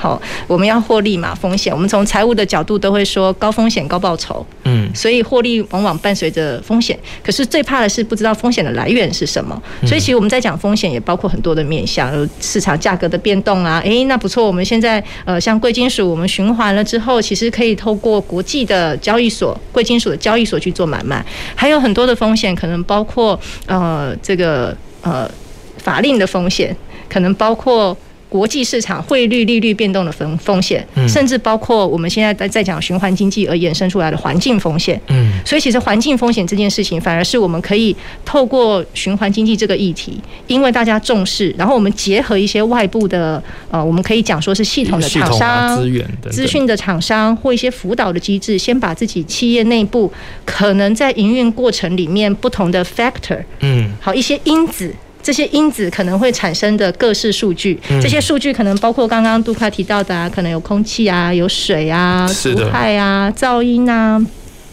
[0.00, 1.70] 好，我们要获利嘛，风险。
[1.70, 6.98] 我们从财务的角度都会说高风险高报酬，嗯，所以获利往往伴随着风险。
[7.22, 9.62] 可是最怕的是不知道风险的来源是什么。
[9.86, 12.10] 所以其实我们在讲风险，也包括很多的面向，
[12.40, 13.78] 市场价格的变动啊。
[13.84, 21.22] 诶，那不错，我们现在呃，像贵金属，我们循环了之后，其实可以透过国际的交易所、贵金属的交易所去做买卖。
[21.54, 25.30] 还有很多的风险，可能包括呃这个呃
[25.76, 26.74] 法令的风险，
[27.06, 27.94] 可能包括。
[28.30, 34.98] 国际市场汇率、利率变动的风风险，甚至包括我们现在在在讲循环经济而衍生出来的环境风险。
[35.08, 50.10] 嗯，所以其实环境风险这件事情，反而是我们可以透过循环经济这个议题，因为大家重视，然后我们结合一些外部的呃，我们可以讲说是系统的厂商、资源、资讯的厂商或一些辅导的机制，先把自己企业内部
[50.44, 54.94] 可能在营运过程里面不同的 factor，嗯，好一些因子。
[55.22, 64.20] 这些因子可能会产生的各式数据，这些数据可能包括刚刚杜卡提到的啊，可能有空气啊，有水啊，毒害啊，噪音啊，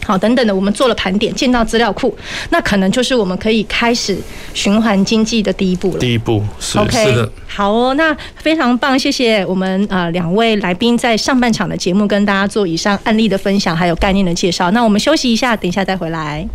[0.05, 2.15] 好等等的，我们做了盘点，建到资料库，
[2.49, 4.17] 那可能就是我们可以开始
[4.53, 5.99] 循环经济的第一步了。
[5.99, 14.71] 第一步是，OK，是的，好哦，那非常棒，谢谢我们呃两位来宾在上半场的节目跟大家做以上案例的分享，还有概念的介绍。
[14.71, 16.47] 那我们休息一下，等一下再回来。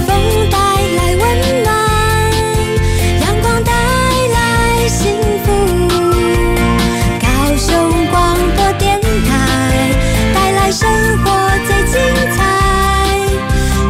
[0.00, 1.22] 风带来温
[1.64, 1.68] 暖
[3.20, 5.46] 阳光带来幸福
[7.20, 9.04] 高雄广播电台
[10.34, 11.24] 带来生活
[11.66, 11.94] 最精
[12.36, 12.38] 彩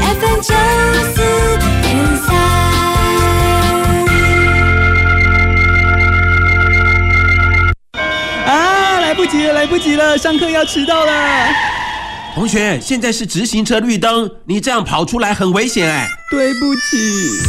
[0.01, 0.55] fm 九
[1.14, 1.16] 四
[1.83, 1.85] 点
[2.16, 2.27] 三
[8.47, 11.76] 啊来不及了来不及了上课要迟到了。
[12.37, 16.07] 同学，现在是直行车绿灯，你这样跑出来很危险哎。
[16.31, 17.40] 对不起。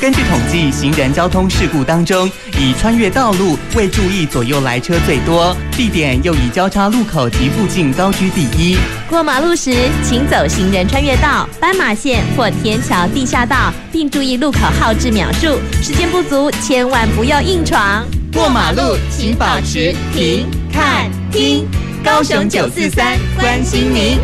[0.00, 2.26] 根据统计，行人交通事故当中，
[2.58, 8.78] 以穿越道路未注意左右来车最多，地点又以交叉路口及附近高居第一。
[9.06, 9.70] 过马路时，
[10.02, 15.58] 请走行人穿越道、斑马线或天桥地下道，并注意路口号志秒数。
[15.82, 18.02] 时间不足，千万不要硬闯。
[18.32, 20.46] 过马路请保持停。
[20.72, 21.68] 看听
[22.04, 24.20] 高雄九四三关心您。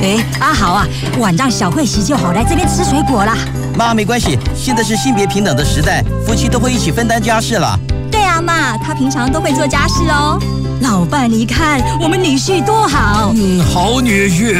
[0.00, 0.86] 哎，阿豪啊，
[1.18, 3.36] 晚上小慧洗就好，来这边吃水果啦。
[3.76, 7.76] 妈，没关系，现在是性别平等的时代，夫妻都会一起分担家事了。
[8.12, 10.38] 对啊，妈，他平常都会做家事哦。
[10.82, 13.32] 老伴，你看我们女婿多好。
[13.34, 14.56] 嗯，好女婿。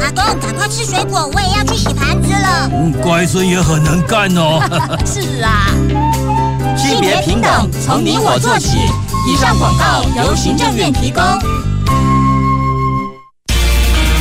[0.00, 2.70] 阿公，赶快吃水果，我也要去洗盘子了。
[2.72, 4.62] 嗯，乖孙也很能干哦。
[5.04, 5.68] 是啊。
[6.78, 8.78] 性别平等，从你我做起。
[9.26, 11.22] 以上广告由行政院提供。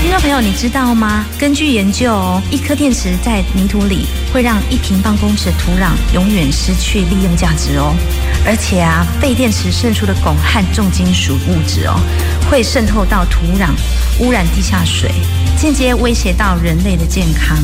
[0.01, 1.23] 听众朋友，你知道吗？
[1.37, 7.95] 根据研究哦，一颗电池在泥土里会让一平方公尺土壤永远失去利用价值哦。
[8.45, 11.97] 而且啊，废电池渗出的汞和重金属物质哦，
[12.49, 13.69] 会渗透到土壤，
[14.19, 15.11] 污染地下水，
[15.57, 17.57] 间接威胁到人类的健康。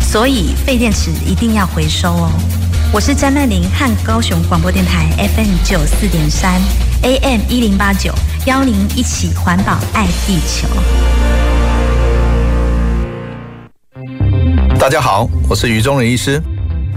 [0.00, 2.32] 所以废电池一定要回收哦。
[2.90, 6.58] 我是詹曼玲，和高雄广播电台 FM 九四点三
[7.02, 8.10] AM 一零八九，
[8.46, 10.66] 邀您一起环保爱地球。
[14.78, 16.42] 大家好，我是余中仁医师。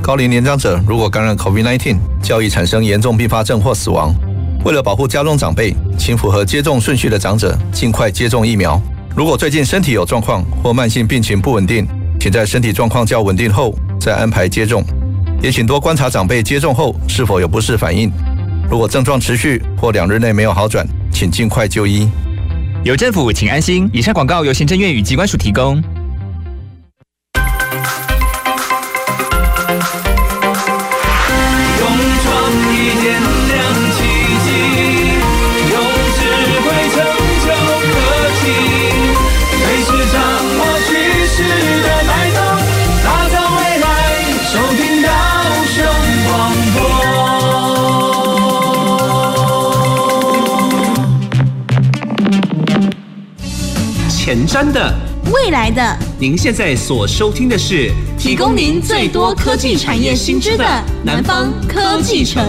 [0.02, 4.16] 高龄年长者如果感染 COVID-19，较易产生严重并发症或死亡。
[4.64, 8.82] 为了保护家中长辈，请符合接种顺序的长者尽快接种疫苗。
[9.14, 11.86] 如果最近身体有状况或慢性病情不稳定，
[12.18, 14.82] 请在身体状况较稳定后再安排接种。
[15.42, 18.12] 也请多观察长辈接种后是否有不适反应。
[18.70, 22.08] 如果症状持续或两日内没有好转，请尽快就医。
[22.84, 23.90] 有政府，请安心。
[23.92, 25.82] 以上广告由行政院与机关署提供。
[54.52, 54.94] 前瞻的，
[55.32, 60.66] 未来的，您现在所收听的是提供您最多科技产业新知的
[61.06, 62.44] 南方科技城。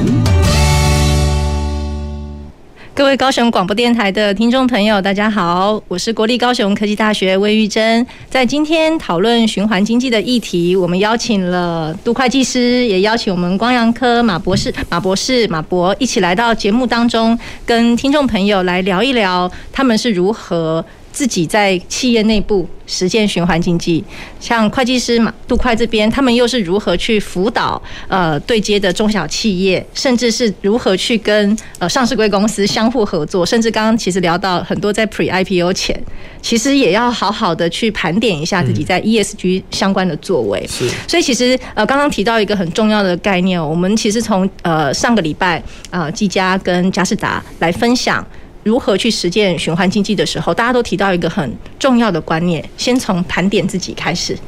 [2.93, 8.05] 各位高雄广播电台的听众朋友，大家好，我是国立高雄科技大学魏玉珍。
[8.29, 20.85] 在今天讨论循环经济的议题，我们邀请了杜会计师，也邀请我们光阳科马博士、马博士、马博一起来到节目当中，跟听众朋友来聊一聊他们是如何。
[21.13, 24.03] 自己在企业内部实践循环经济，
[24.41, 36.03] 像会计师嘛，杜会这边，他们又是如何去辅导呃对接的中小企业，甚至是如何去跟呃上市贵公司相互合作，甚至刚刚其实聊到很多在 Pre IPO 前，
[36.41, 40.67] 其实也要好好的去盘点一下自己在 ESG 相关的作为。
[40.67, 48.27] 是，所以其实呃刚刚提到一个很重要的概念，我们其实从呃上个礼拜呃技嘉跟嘉士达来分享。
[48.63, 54.39] 如何去实践循环经济的时候，大家都提到一个很重要的观念，先从盘点自己开始。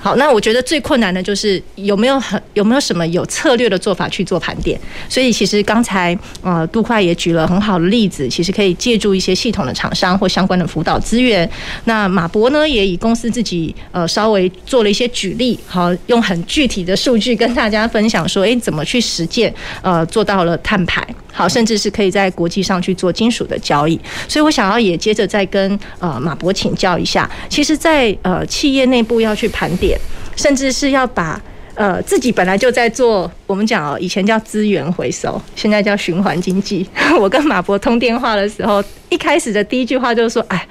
[0.00, 4.78] 好，那我觉得最困难的就是有没有很有没有什么有策略的做法去做盘点。
[5.08, 11.48] 所以其实刚才呃杜快也举了很好的例子，其实可以借助一些系统的厂商或相关的辅导资源。
[11.84, 21.06] 那马博呢也以公司自己呃稍微做了一些举例，好，用很具体的数据跟大家分享说，诶，怎么去实践呃做到了碳排。
[21.30, 29.87] 好，甚至是可以在国际上去做金属的交易，所以我想要也接着再跟呃马博请教一下，其实，在呃企业内部要去盘点，
[30.36, 31.40] 甚至是要把
[31.74, 36.88] 呃自己本来就在做，我们讲哦，以前叫资源回收，现在叫循环经济。
[37.20, 40.66] 我跟马博通电话的时候，一开始的第一句话就是说，哎，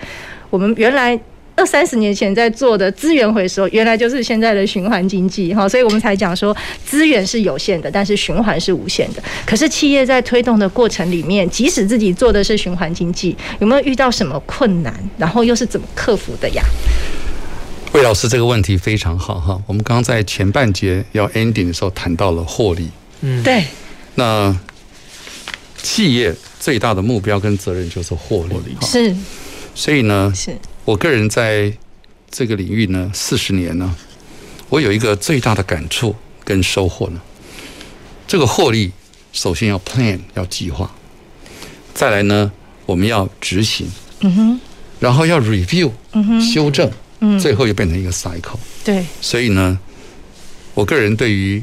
[0.49, 1.19] 我们原来。
[1.59, 9.23] 二三十年前在做的资源回收，原来就是现在的循环经济哈，所以我们才讲说资源是有限的，但是循环是无限的。
[9.43, 14.93] 可是企业在推动的过程里面，即使自己做的是循环经济，有没有遇到什么困难？
[15.17, 16.61] 然后又是怎么克服的呀？
[17.93, 19.59] 魏老师这个问题非常好哈。
[19.65, 22.89] 我们刚刚在前半节要 ending 的时候谈到了获利，
[23.21, 23.65] 嗯，对。
[24.15, 24.55] 那
[25.81, 29.15] 企业最大的目标跟责任就是获利，是。
[29.73, 30.57] 所以呢，是。
[30.85, 31.71] 我个人在
[32.29, 33.95] 这个领域呢，四十年呢，
[34.69, 37.21] 我有一个最大的感触跟收获呢。
[38.27, 38.91] 这个获利
[39.31, 40.93] 首先要 plan 要计划，
[41.93, 42.51] 再来呢，
[42.85, 43.87] 我们要执行，
[44.19, 44.59] 嗯哼，
[44.99, 46.93] 然后要 review，嗯哼，修正，嗯，
[47.39, 48.57] 最后又变成一个 cycle。
[48.83, 49.77] 对，所以呢，
[50.73, 51.61] 我个人对于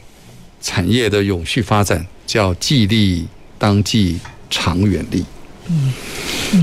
[0.60, 3.26] 产业的永续发展叫既利
[3.58, 4.18] 当计
[4.50, 5.24] 长远利。
[5.66, 5.92] 嗯，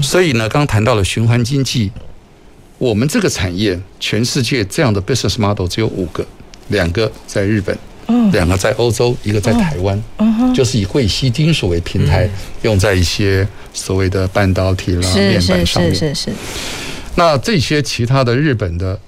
[0.03, 1.91] 所以呢，刚谈到了循环经济。
[2.77, 6.25] 我们这个产业，全世界这样的 business model 只有五个，
[6.69, 7.77] 两个在日本，
[8.31, 10.03] 两个在欧洲，一个在台湾，
[10.51, 12.27] 就是以贵溪金属为平台，
[12.63, 15.93] 用在一些所谓的半导体啦、面板上面。
[15.93, 16.31] 是是是。
[17.15, 18.99] 那这些其他的日本的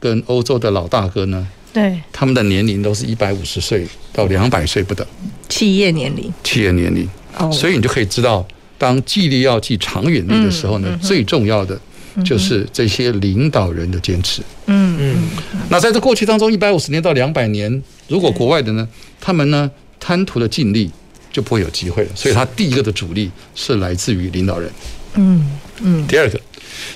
[0.00, 1.46] 跟欧洲的老大哥呢？
[1.72, 5.06] 对，他们的年龄都是一百五十岁到两百岁不等。
[5.48, 6.32] 企业年龄。
[6.42, 7.08] 企业年龄。
[7.38, 8.46] 哦所以你就可以知道，
[8.78, 11.80] 当计利要计长远力的时候呢，最重要的。
[12.24, 14.40] 就是这些领导人的坚持。
[14.66, 15.28] 嗯嗯。
[15.68, 18.88] 那在这过去当中，一百五十年到两百年，如果国外的呢，
[19.20, 20.88] 他们呢贪图的尽力，
[21.32, 22.10] 就不会有机会了。
[22.14, 24.70] 所以，他第一个的主力是来自于领导人。
[25.16, 25.44] 嗯
[25.82, 26.06] 嗯。
[26.06, 26.40] 第二个，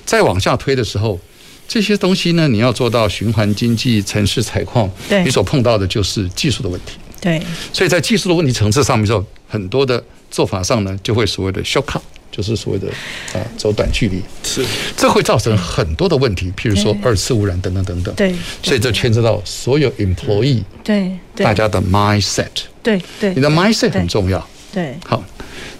[0.04, 1.18] 再往下推的时候，
[1.66, 4.90] 这些东西呢，你要做到循环经济、城市采矿，
[5.24, 6.92] 你所碰到的就是技术的问题。
[7.20, 12.00] 对，所以在技术的问题层次上面之后，很多的做法上呢，就会所谓的 shortcut，
[12.30, 12.88] 就是所谓的
[13.32, 14.22] 啊走短距离。
[14.44, 14.64] 是，
[14.96, 18.14] 这会造成很多的问题，譬如说二次污染等等等等。
[18.14, 22.46] 对，所以这牵涉到所有 employee 对大家的 mindset。
[22.82, 24.48] 对对，你的 mindset 很重要。
[24.72, 25.22] 对，好，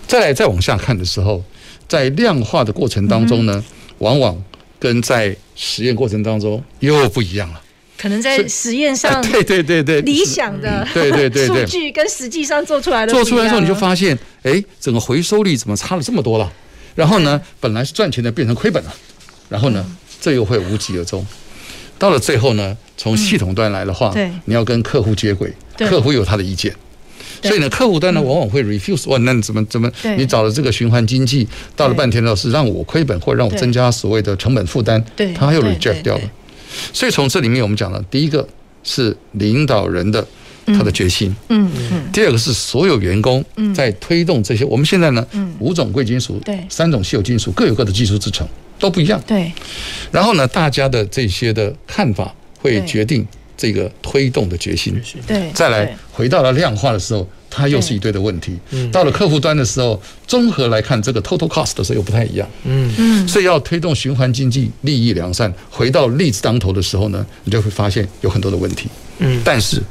[0.08, 1.42] 再来再往下看的时候，
[1.86, 3.64] 在量化的过程当中呢，
[3.98, 4.40] 往往
[4.78, 7.62] 跟在实验过程当中又不一样了。
[7.96, 16.52] 可能在实验上，对对对对，理想的对对对数据跟实际上做出来的做出来之后，你就发现，哎，整个回收率怎么差了这么多了？
[16.94, 18.94] 然后呢，本来是赚钱的变成亏本了，
[19.48, 19.84] 然后呢，
[20.20, 21.26] 这又会无疾而终。
[21.98, 26.72] 到了最后呢，从系统端来的话，对，你要跟客户接轨，客户有他的意见，
[27.42, 36.22] 所以呢，客户端呢往往会 refuse，哇，那怎么怎么，你找了这个循环经济，到了半天呢是让我亏本或者让我增加所谓的成本负担，对，他又 reject 掉了。
[36.92, 38.46] 所以从这里面我们讲了，第一个
[38.84, 40.26] 是领导人的
[40.66, 44.64] 他的决心，嗯嗯，第二个是所有员工在推动这些。
[44.64, 45.26] 我们现在呢，
[45.60, 48.46] 五种贵金属，对，三种稀有金属各有各的技术制成
[48.78, 49.50] 都不一样，对。
[50.12, 53.26] 然后呢，大家的这些的看法会决定
[53.58, 55.50] 这个推动的决心，对。
[55.52, 57.28] 再来回到了量化的时候。
[57.50, 58.58] 它又是一堆的问题。
[58.92, 62.46] 到了客户端的时候，综合来看这个 total cost 的时候又不太一样。
[62.64, 68.90] 嗯嗯，所以要推动循环经济、利益良善，回到利字当头的时候呢，你就会发现有很多的问题。
[69.20, 69.82] 嗯，但是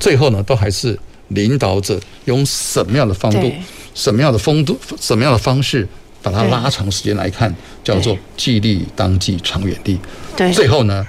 [0.00, 0.98] 最后呢，都还是
[1.28, 3.52] 领导者用什么样的方度、
[3.94, 5.86] 什么样的风度、什么样的方式，
[6.22, 7.54] 把它拉长时间来看，
[7.84, 10.00] 叫做既利当计，长远利。
[10.34, 11.06] 对，最后呢。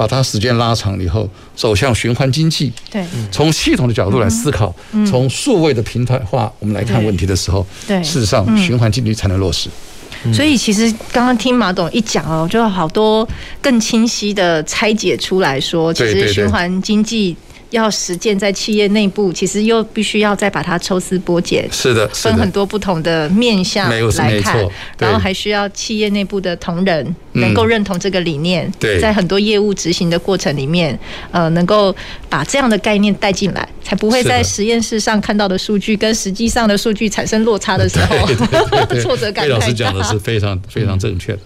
[0.00, 2.72] 把它时间拉长了以后，走向循环经济。
[2.90, 4.74] 对，从系统的角度来思考，
[5.06, 9.68] 从数位的平台化，我们来看问题的时候，对，事实上循环经济才能落实。
[10.32, 13.28] 所以其实刚刚听马董一讲哦，就好多
[13.60, 17.36] 更清晰的拆解出来说，其实循环经济。
[17.70, 24.58] 要实践在企业内部，其实又必须要再把它抽丝剥茧，是的，分很多不同的面向来看，
[24.98, 28.70] 然后还需要企业内部的同仁能够认同这个理念，
[29.00, 30.98] 在很多业务执行的过程里面，
[31.30, 31.94] 呃，能够
[32.28, 38.16] 把这样的概念带进来，才不会在实验室上看到的数据跟实际上的数据产生落差的时候，
[39.00, 39.54] 挫折感太大。
[39.54, 41.38] 老师讲的是非常非常正确的。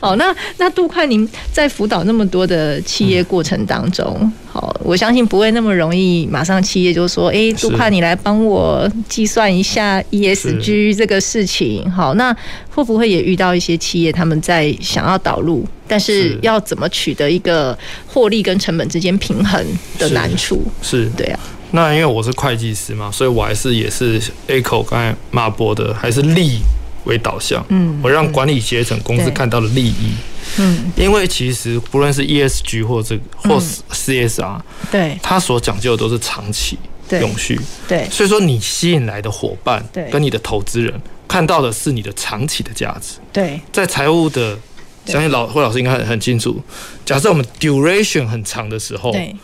[0.00, 5.68] 好，那那杜快，您在辅导那么多的企业过程当中，好，我相信不会那么。
[5.78, 12.36] 容易，马上企业就说：“哎，杜快，你来帮我计算一下 ESG 这个事情。”好，那
[12.78, 17.76] 会不会也遇到一些企业他们在想要导入，但是要怎么取得一个
[18.06, 19.60] 获利跟成本之间平衡
[19.98, 20.62] 的难处？
[20.80, 21.10] 是，是。
[21.16, 21.40] 对啊。
[21.72, 26.60] 那因为我是会计师嘛，所以我还是也是 echo 刚才马博的，还是利
[27.02, 27.66] 为导向。
[27.70, 30.12] 嗯，我让管理阶层公司看到了利益。
[30.58, 33.60] 嗯，因为其实不论是 ESG 或这个或
[33.90, 36.78] CSR，对，它所讲究的都是长期、
[37.10, 37.58] 永续，
[37.88, 40.94] 对，所以说你吸引来的伙伴，对，跟你的投资人
[41.28, 44.58] 看到的是你的长期的价值，对，在财务的，
[45.06, 46.60] 相信老霍老师应该很很清楚，
[47.04, 49.36] 假设我们 duration 很长的时候，对，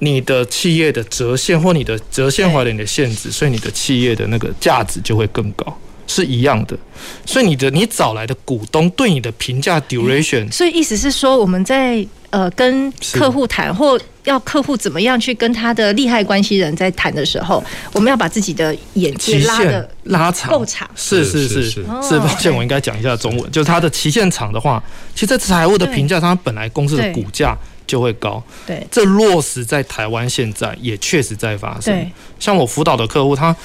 [0.00, 5.76] 你的企业的折现或你的折现或者你的限制，所以你的企业的那个价值就会更高。
[6.08, 6.78] 是一样的，
[7.24, 20.50] 所以你的你找来的股东对你的评价 duration，所以意思是说我们在呃跟客户谈或要客户怎么样去跟他的利害关系人在谈的时候，我们要把自己的眼界拉的拉长。
[20.50, 21.70] 够长，是是是是
[22.02, 24.82] 是，抱歉我应该讲一下中文，就是它的期限长的话，
[25.14, 27.56] 其实在财务的评价，它本来公司的股价
[27.86, 33.56] 就会高，对，这落实在台湾现在也确实在发生，像我辅导的客户他。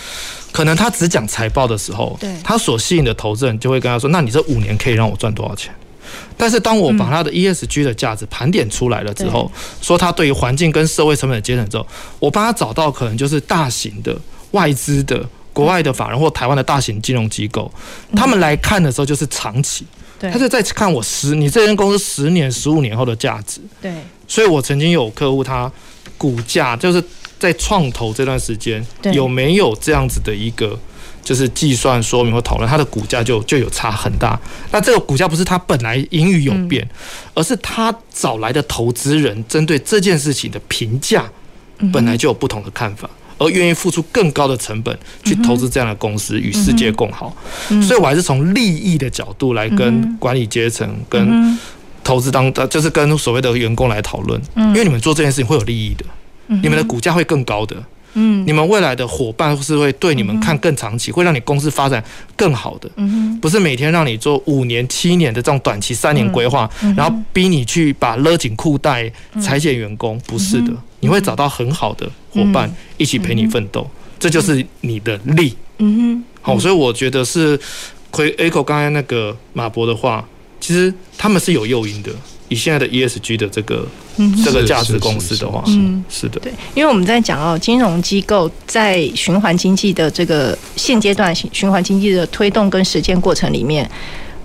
[0.53, 2.30] 可能他只讲财报的时候，对。
[2.43, 5.74] 他所吸引的投资人就会跟他说：“那你这五年可以让我赚多少钱？”
[6.38, 9.51] 但是当我把他的 ESG 的价值盘点出来了之后，
[9.82, 11.86] 说他对于环境跟社会成本的节省之后，
[12.20, 14.18] 我帮他找到可能就是大型的
[14.51, 17.72] 外资的国外的法人或台湾的大型金融机构，
[18.16, 19.86] 他们来看的时候就是长期，
[20.20, 23.62] 他就在看我十你这间公司十年、十五年后的价值。
[23.82, 23.91] 对，
[24.28, 25.72] 所以我曾经有客户，他
[26.18, 27.03] 股价就是。
[27.41, 30.78] 在创投这段时间，有没有这样子的一个
[31.24, 34.39] 就是计算说明或讨论，它的股价就就有差很大。
[34.72, 36.88] 那这个股价不是它本来盈余有变，
[37.34, 41.30] 而是它找来的投资人针对这件事情的评价
[41.93, 47.36] 本来就有不同的看法，而愿意付出更高的成本去投资这样的公司，与世界共好。
[47.82, 51.57] 所以我还是从利益的角度来跟管理阶层、跟
[52.03, 56.05] 投资当就是跟所谓的员工来讨论，因为你们做这件事情会有利益的。
[56.47, 57.76] 你们的股价会更高的，
[58.14, 62.03] 嗯，你们未来的伙伴是会对你们看更长期，会让你公司发展
[62.36, 73.89] 更好的，嗯，不是每天让你做五年、七年的这种短期三年规划，然后逼你去把勒紧裤带、裁减员工，不是的，你会找到很好的伙伴一起陪你奋斗，
[74.20, 77.59] 这就是你的力，嗯哼，好，所以我觉得是
[78.12, 80.28] 回 Echo 刚才那个马博的话，
[80.59, 82.12] 其实他们是有诱因的。
[82.52, 83.88] 以现在的 ESG 的这个、
[84.18, 93.89] 嗯、这个价值公司的话，嗯，是的，对，因为我们在讲哦，金融机构在循环经济的这个现阶段循环经济的推动跟实践过程里面，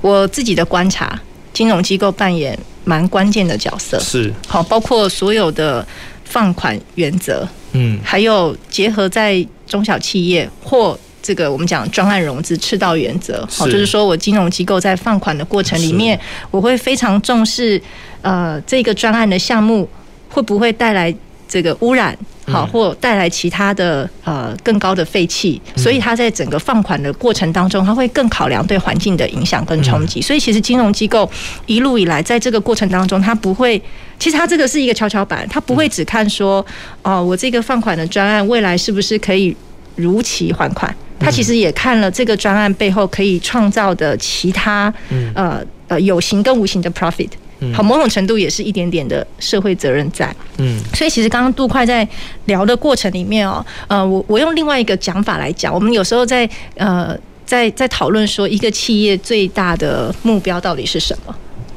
[0.01, 1.21] 我自己的观察，
[1.53, 4.33] 金融机构扮演蛮关键的角色，是。
[4.47, 5.85] 好，包括所有的
[6.25, 10.97] 放款原则，嗯，还有结合在中小企业或。
[11.27, 16.17] 这个我们讲专案融资赤道原则，好，就是说我金融机构在放款的过程里面，
[16.53, 17.83] 我会非常重视，
[18.23, 19.89] 呃，这个专案的项目
[20.29, 21.13] 会不会带来
[21.49, 22.17] 这个污染，
[22.47, 30.23] 好，或带来其他的呃更高的废气，所以它在整个放款的过程当中，它会更考量对环境的影响跟冲击。
[30.23, 31.29] 所以其实金融机构
[31.67, 33.83] 一路以来在这个过程当中，它不会，
[34.21, 36.65] 其实它这个是一个跷跷板，它不会只看说，
[37.03, 39.57] 哦，我这个放款的专案未来是不是可以
[39.97, 40.95] 如期还款。
[41.19, 44.93] 他其实也看了这个专案背后可以创造的其他
[45.35, 47.31] 呃呃有形跟无形的 profit，
[47.75, 50.35] 好，某种程度也是一点点的社会责任在。
[50.59, 52.07] 嗯，所以其实刚刚杜快在
[52.45, 61.35] 聊的过程里面哦，呃，我我用另外一个讲法来讲，我们有时候在呃在在讨论说一个企业最大的目标到底是什么？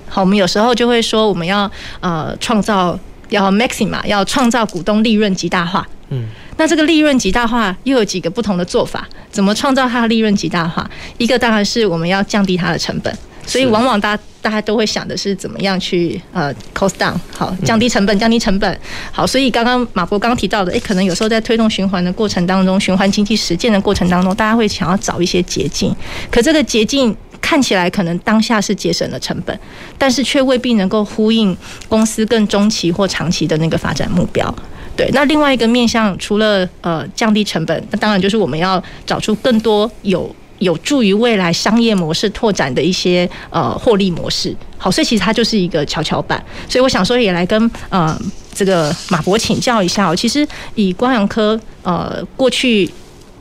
[0.08, 1.70] 好，我们有时候就会说我们要
[2.00, 2.98] 呃创造
[3.30, 5.88] 要 maxima 要创造股东利润极大化。
[6.10, 6.28] 嗯。
[6.58, 9.08] 那这个利润极大化又有几个不同的做法？
[9.32, 10.90] 怎么创造它的利润极大化？
[11.18, 18.80] 一个当然是我们要降低它的成本，所以往往大家大家都会想的是怎么样去呃 cost down，好，降低成本，降低成本。
[19.10, 25.96] 好，所以刚刚马博刚刚提到的，诶，可能有时候在推动循环的过程当中，循环经济实践的过程当中，大家会想要找一些捷径，
[26.30, 29.60] 可这个捷径看起来可能当下是节省了成本，
[29.98, 31.56] 但是却未必能够呼应
[31.88, 34.54] 公司更中期或长期的那个发展目标。
[34.96, 44.56] 对，那另外一个面向，除了呃降低成本，那当然就是我们要找出更多有有助于未来商业模式拓展的一些呃获利模式。
[44.78, 46.44] 好，所以其实它就是一个跷跷板。
[46.68, 48.20] 所以我想说，也来跟呃
[48.54, 50.14] 这个马博请教一下。
[50.16, 52.90] 其实以光洋科呃过去。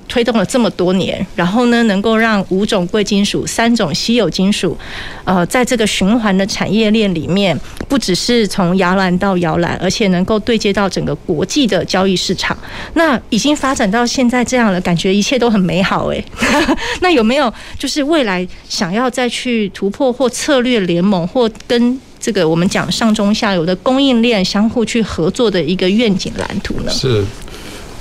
[0.08, 4.76] 推动了这么多年，然后呢，能够让五种贵金属、三种稀有金属，
[5.24, 12.56] 呃，在这个循环的产业链里面，不只是从摇篮到摇篮，而且能够对接到整个国际的交易市场。
[12.94, 16.24] 那已经发展到现在这样了，感觉一切都很美好诶。
[17.00, 26.90] 那有没有就是未来想要再去突破或策略联盟，或跟这个我们讲上中下游的供应链相互去合作的一个愿景蓝图呢？
[26.90, 27.24] 是。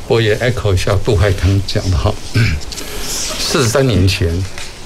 [0.07, 2.13] 我也 echo 一下杜海棠讲的哈，
[3.03, 4.31] 四十三年前，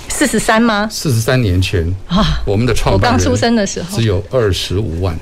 [0.09, 0.88] 四十三吗？
[0.91, 3.97] 四十三年前啊，我们的创办人，刚出生的时候。
[3.97, 5.17] 只有二十五万，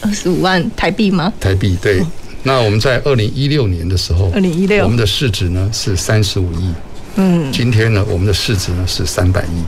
[0.00, 1.32] 二十五万台币吗？
[1.38, 2.02] 台币对。
[2.44, 6.74] 那我们在二零一六年的时候，二零一六，我们的市值呢是三十五亿，
[7.16, 9.62] 嗯，今天呢我们的市值呢是三百亿，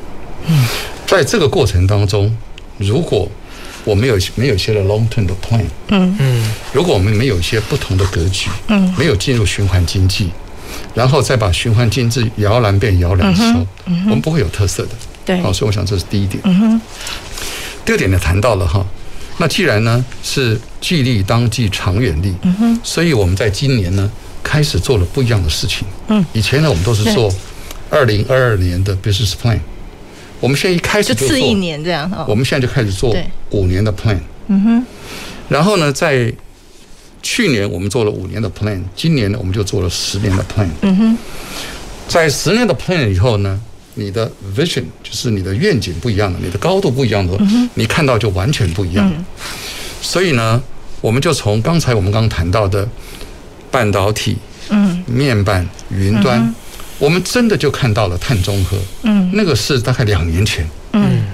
[0.46, 0.66] 嗯，
[1.06, 2.36] 在这个过程当中，
[2.78, 3.30] 如果
[3.84, 6.16] 我们有没有一些的 long term 的 plan，嗯。
[6.18, 10.30] 嗯，如果我们没有一些不同的格局，嗯，没有进入循环经济，
[10.94, 14.90] 然后再把循环经济摇篮变摇篮的时候，我们不会有特色的，
[15.24, 16.40] 对，好，所以我想这是第一点。
[16.44, 16.80] 嗯哼，
[17.84, 18.84] 第二点呢，谈到了哈，
[19.36, 24.10] 那既然呢是既利当即长远利，嗯哼，所以我们在今年呢
[24.42, 27.30] 开始做了不一样的事情，嗯，以前呢我们都是做
[27.90, 29.58] 二零二二年的 business plan。
[30.44, 33.16] 我们现在一开始就次一年这样，我们现在就开始做
[33.48, 34.18] 五年的 plan。
[34.48, 34.86] 嗯哼。
[35.48, 36.30] 然后呢，在
[37.22, 40.68] 去年我们做了五年的 plan，今年呢我们就做了十年的 plan。
[40.82, 41.18] 嗯哼。
[42.06, 43.58] 在十年的 plan 以后呢，
[43.94, 47.38] 你的 vision 就是你的愿景不一样了，你的高度不一样的，
[47.72, 49.10] 你看到就完全不一样。
[50.02, 50.62] 所以呢，
[51.00, 52.86] 我们就从刚才我们刚刚谈到的
[53.70, 54.36] 半导体、
[54.68, 56.54] 嗯，面板、云端。
[56.98, 61.24] 我们真的就看到了碳中和，嗯，那个是大概两年前，嗯，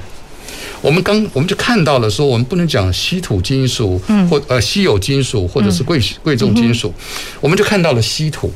[0.80, 6.92] 我们刚我们就看到了说，我们不能讲稀土金属，嗯，或呃稀有金属或者是贵贵重金属，
[7.40, 8.52] 我们就看到了稀土。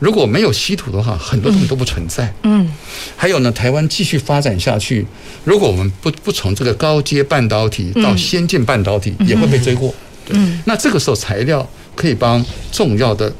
[0.00, 2.68] 如果没有稀土的话，很多东西都不存在，嗯。
[3.16, 5.06] 还有呢，台湾继续发展下去，
[5.44, 9.94] 如果我们不不从这个高阶半导体到先进半导体，也会被追过，
[10.30, 10.60] 嗯。
[10.64, 13.32] 那这个时候材料可以帮重要的。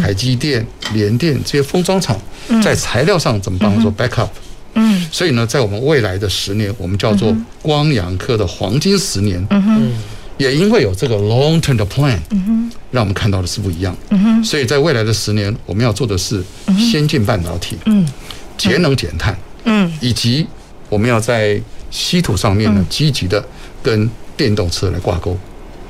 [0.00, 2.18] 台积电、联电这些封装厂
[2.62, 4.28] 在材料上怎么帮做 backup？
[4.74, 9.46] 嗯，所以呢，在我们未来的十年，我们叫做光阳科的黄金十年。
[9.50, 9.92] 嗯哼，
[10.38, 16.42] 也因为有这个 long term 的 plan，嗯哼，让我们看到的是不一样，嗯哼，所以在未来的十年，我们要做的是
[16.78, 18.08] 先进半导体，嗯，
[18.56, 20.46] 节能减碳，嗯，以及
[20.88, 21.60] 我们要在
[21.90, 23.44] 稀土上面呢积极的
[23.82, 24.08] 跟
[24.38, 25.36] 电动车来挂钩，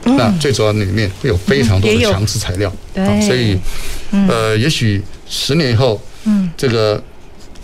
[0.05, 3.59] 那最主要里面会有非常多的强势材料，对，所以，
[4.29, 7.03] 呃，也许十年以后，嗯，这个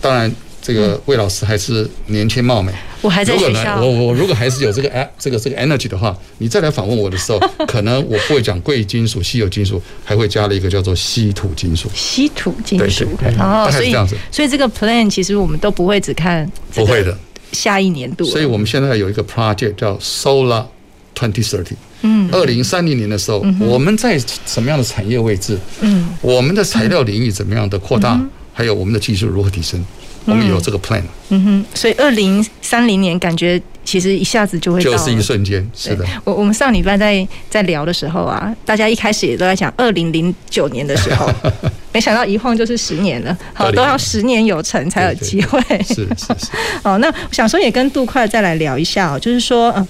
[0.00, 0.32] 当然。
[0.60, 2.70] 这个魏老师还是年轻貌美，
[3.00, 3.80] 我还在学校。
[3.80, 11.88] 我我如果还是有这个哎，这个这个 energy 的话，你再来访问我的时候，可能我不会讲贵金属、稀有金属，还会加了一个叫做稀土金属。
[11.94, 13.06] 稀土金属，
[13.38, 17.16] 哦，所以这样子，所以这个 plan 其实我们都不会只看不会的。
[17.52, 18.26] 下一年度。
[18.26, 20.66] 所以我们现在有一个 project 叫 Solar
[21.14, 25.58] Twenty Thirty，嗯，二零三零年的时候，我们在什么样的产业位置？
[25.80, 28.20] 嗯，我们的材料领域怎么样的扩大？
[28.52, 29.84] 还有我们的技术如何提升？
[30.24, 36.04] 我们有这个 plan，嗯哼，所以二零三零年感觉其实一下子就会，就是一瞬间，是的。
[36.22, 41.32] 我我们上礼拜在在聊的时候啊，大家一开始也都在讲二零零九年的时候，
[41.94, 46.50] 没想到一晃就是十年了，好，都要十年有成才有机会，是是是。
[46.82, 49.88] 哦， 那我想说也跟杜快再来聊一下哦，就是说嗯。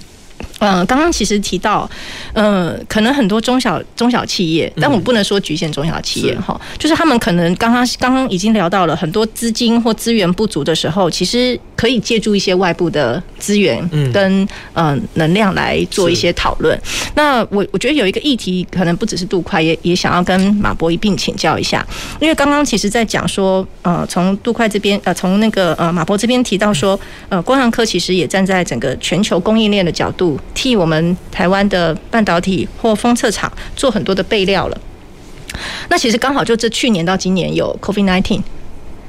[0.60, 1.88] 嗯，刚刚其实提到，
[2.32, 16.76] 嗯，可能很多中小中小企业，但我不能说局限中小企业哈，就是他们可能刚刚刚刚已经聊到了很多资金或资源不足的时候，其实可以借助一些外部的资源跟嗯能量来做一些讨论。
[17.14, 21.86] 那我我觉得有一个议题，可能不只是杜快，也也想要跟马博一并请教一下，
[22.20, 26.98] 因为刚刚其实在讲说，呃，从杜快这边，呃，从那个呃马博这边提到说，
[27.28, 30.38] 呃，光阳科其实也站在整个全球供应链的角度。
[30.54, 34.80] 替我们台湾的半导体或封测厂做很多的备料了。
[35.88, 38.40] 那其实刚好就这去年到今年有 COVID-19，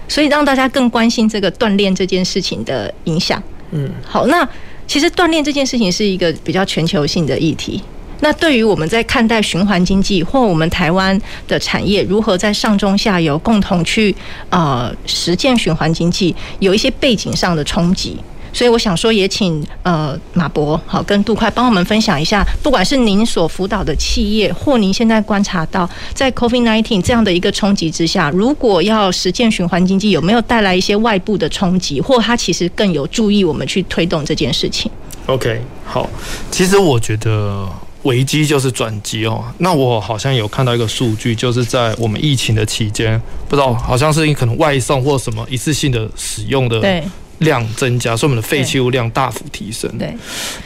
[0.08, 3.42] 所以让大家更关心这个锻炼这件事情的影响。
[3.72, 4.48] 嗯，好，那
[4.88, 7.82] 其实锻炼这件事情是一个比较全球性的议题。
[8.22, 11.18] 那对于我们在看待循环经济或我们台湾
[11.48, 14.14] 的产业如何在上中下游共同去
[14.50, 18.18] 呃实践循环经济，有一些背景上的冲击。
[18.52, 34.92] 所以我想说，也请呃马博好跟杜快帮我们分享一下，不管是您所辅导的企业，或您现在观察到在 COVID-19 这样的一个冲击之下，如果要实践循环经济，有没有带来一些外部的冲击，或它其实更有助于我们去推动这件事情
[35.28, 36.10] ？OK，好，
[36.50, 37.68] 其实我觉得
[38.04, 39.44] 危机就是转机哦。
[39.60, 47.04] 那我好像有看到一个数据，就是在我们疫情的期间，不知道好像是可能外送或什么一次性的使用的对。
[47.40, 49.90] 量增加，所以我们的废弃物量大幅提升。
[49.98, 50.14] 对，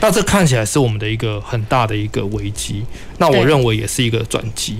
[0.00, 2.84] 那这看起来是我们的一个很大的一个危机。
[3.18, 4.76] 那我认为也是一个转机，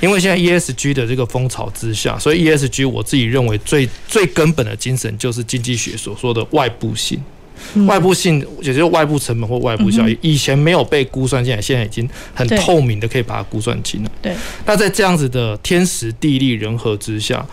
[0.00, 7.20] 因为现在 ESG 的这个风潮之下，所以 ESG 我自己认为最最根本的精神就是经济学所说的外部性。
[7.86, 14.10] 外部性也就是外部成本或外部效益，以前没有被估算进来，现在已经很透明的可以把它估算清了。
[14.22, 14.34] 对，
[14.64, 17.44] 那在这样子的天时地利人和之下。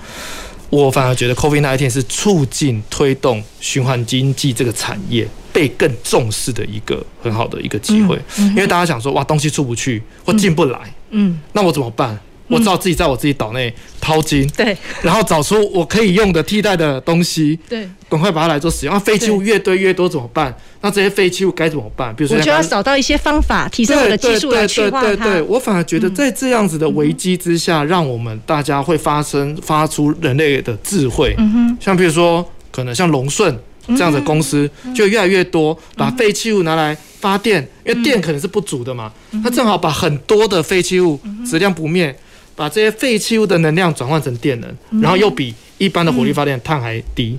[0.73, 10.79] 我反而觉得 COVID-19 是促进推动循环经济这个产业被更重视的一个很好的一个机会，因为大家想说，哇，东西出不去或进不来，
[11.11, 12.19] 嗯，那我怎么办？
[12.47, 18.93] 我只好自己在我自己岛内淘金，对，然后找出我可以用的替代的东西，对，赶快把它来做使用。
[18.93, 20.55] 那废弃物越堆越多怎么办？
[20.81, 22.13] 那这些废弃物该怎么办？
[22.15, 25.07] 比如说，我就要找到一些方法，提升我的技术来去化它。
[25.07, 31.33] 对对对对，我反而觉得在这样子的危机之下，让我们大家会发生发出人类的智慧。
[31.37, 41.17] 嗯哼，像比如说，可能像龙顺这样的公司就越来越多，把废弃物拿来发电，因为电可能是不足的嘛，它正好把很多的废弃物
[41.49, 42.13] 质量不灭。
[42.55, 47.37] 把这些废弃物的能量转换成电能，然后又比一般的火力发电碳还低，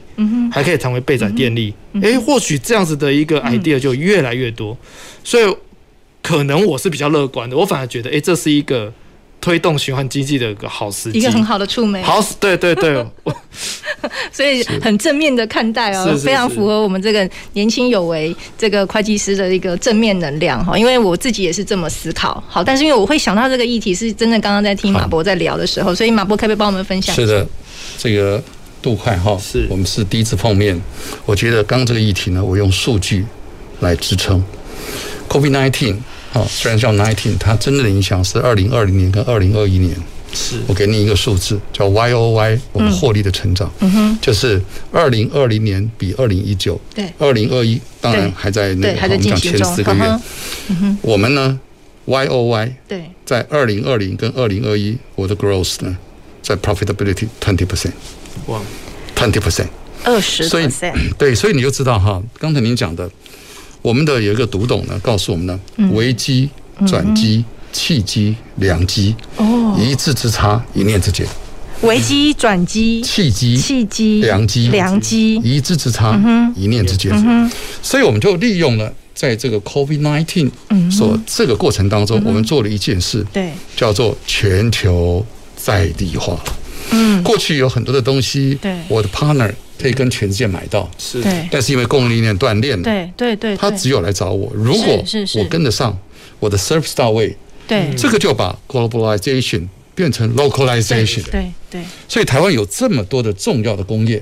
[0.50, 1.72] 还可以成为备载电力。
[2.02, 4.76] 诶，或许这样子的一个 idea 就越来越多，
[5.22, 5.56] 所以
[6.22, 7.56] 可能我是比较乐观的。
[7.56, 8.92] 我反而觉得，诶，这是一个。
[9.44, 12.02] 推动循环经济的一个好时机，一个很好的触媒。
[12.02, 13.04] 好，对对对，
[14.32, 20.78] 所以很正面的看待哦，非常符合我们这个年轻有为这个会计师的一个正面能量哈。
[20.78, 22.42] 因为我自己也是这么思考。
[22.48, 27.14] 好，但是因为我会想到这个议题是真的，刚刚在听马博在聊的时候，所以马博可不可以帮我们分享？
[27.14, 27.46] 是的，
[27.98, 28.42] 这个
[28.80, 30.80] 杜快哈，是我们是第一次碰面。
[31.26, 33.26] 我觉得刚刚这个议题呢，我用数据
[33.80, 34.42] 来支撑。
[35.28, 35.96] COVID-19。
[36.34, 39.96] 哦，虽然叫 nineteen，它真正的影响是二零二零年跟二零二一年。
[40.36, 43.72] 是，我给你一个数字，叫 Y O Y，我们获利的成长。
[43.78, 43.92] 嗯。
[43.92, 44.60] 哼，就是
[44.90, 50.02] 二零二零年比二零一九，对，二零二一当然还在那个我们讲前四个月。
[50.66, 51.60] 嗯哼，我们呢
[52.06, 55.96] ，Y O Y，对，在二零二零跟二零二一，我的 growth 呢，
[56.42, 57.92] 在 profitability twenty percent，
[58.46, 58.60] 哇
[59.14, 59.68] ，twenty percent，
[60.02, 63.08] 二十 percent，对，所以你就知道哈，刚才您讲的。
[63.84, 65.60] 我们的有一个读懂呢，告诉我们呢，
[65.92, 66.48] 危机
[66.86, 71.26] 转机、契机、良机，哦，一字之差，一念之间。
[71.82, 76.18] 危机转机，契机，契机，良机，良机，一字之差，
[76.56, 77.12] 一念之间。
[77.82, 80.50] 所以我们就利用了在这个 COVID-19
[80.90, 85.22] 所这个过程当中，我们做了一件事，对，叫做全球
[85.54, 86.42] 在地化。
[86.90, 94.52] 嗯，过去有很多的东西，对，我的 partner 可以跟全世界买到，是，但是因为供应链断裂了，对对对，他只有来找我。
[94.54, 95.04] 如果
[95.36, 95.98] 我跟得上，
[96.40, 99.68] 我的 service 到位，对，这个就把 globalization。
[99.96, 104.20] 变成 localization，对对，所以台湾有这么多的重要的工业，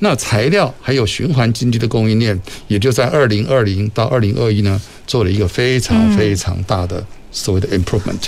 [0.00, 8.18] 那材料还有循环经济的供应链，也就在二零二零到二零二一呢，做了一个非常非常大的所谓的 improvement。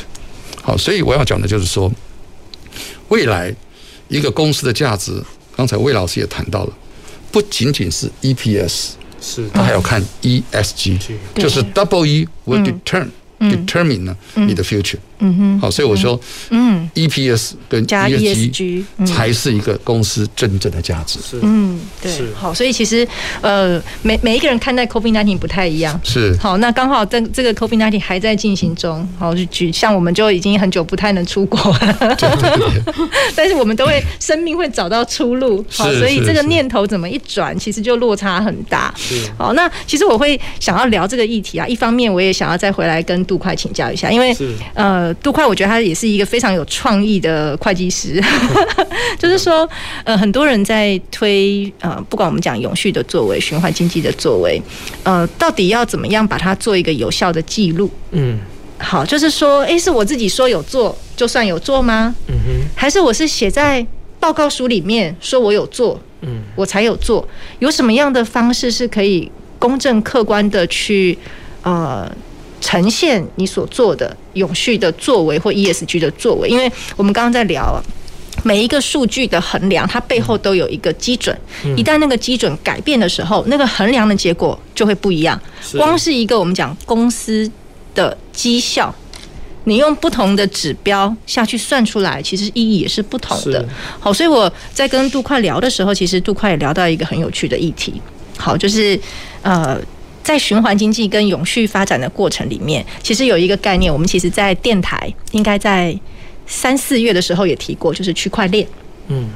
[0.62, 1.92] 好，所以我要讲的就是说，
[3.10, 3.54] 未来
[4.08, 5.22] 一个公司的价值，
[5.54, 6.72] 刚才魏老师也谈到了，
[7.30, 8.90] 不仅仅是 EPS，
[9.20, 10.98] 是，他还要看 ESG，
[11.36, 14.98] 就是 Double E will determine determine 呢你的 future。
[15.20, 16.18] 嗯哼，好，所以我说，
[16.50, 21.18] 嗯，EPS 跟 ESG 才是一个公司真正的价值。
[21.20, 23.06] 是，嗯，对，好，所以其实
[23.42, 25.98] 呃，每每一个人看待 COVID-19 不太一样。
[26.02, 32.16] 是，好，那刚好在这个 COVID-19 还在进行中，好，就举像我们就已经很久不太能出国了，
[33.36, 35.64] 但是我们都会生命会找到出路。
[35.70, 38.92] 好，所以这个念头怎么一转，其实就落差很大。
[38.96, 44.34] 是，好，那其实我会想要聊这个议题啊，一方面我也想要再回来跟杜快请教一下，因为
[44.72, 45.09] 呃。
[45.14, 48.22] 杜快，我觉得他也是一个非常有创意的会计师，
[49.18, 49.68] 就是说，
[50.04, 54.60] 呃，很多人在推，呃，不管我们讲永续的作为、循环经济的作为，
[55.02, 57.90] 呃，到底要怎么样把它做一个有效的记录？
[58.12, 58.38] 嗯，
[58.78, 62.14] 好，就是说，诶，是我自己说有做就算有做吗？
[62.28, 63.86] 嗯哼，还是我是写在
[64.18, 67.26] 报告书里面说我有做，嗯，我才有做？
[67.58, 71.16] 有什么样的方式是可以公正客观的去，
[71.62, 72.10] 呃？
[72.60, 77.82] 呈现你所做的永续的作为或 ESG 的作为，因为我们刚刚在聊
[78.42, 81.36] 每一个数据的衡量，它背后都有一个基准。
[81.76, 85.40] 一旦那个基准改变的时候，那个衡量的结果就会不一样。
[85.76, 87.50] 光是一个我们讲公司
[87.94, 88.94] 的绩效，
[89.64, 93.66] 你用不同的指标下去算出来，其实意义也是不同的。
[93.98, 98.00] 好，所以我在跟杜快聊的时候，其实杜快也聊到一个很有趣的议题。
[98.38, 98.98] 好，就是
[99.42, 99.78] 呃。
[100.22, 105.98] 在循环经济跟永续发展的过程里面，其实有一个概念，我们其实，在电台应该在
[106.46, 108.66] 三四月的时候也提过，就是区块链。
[109.08, 109.28] 嗯，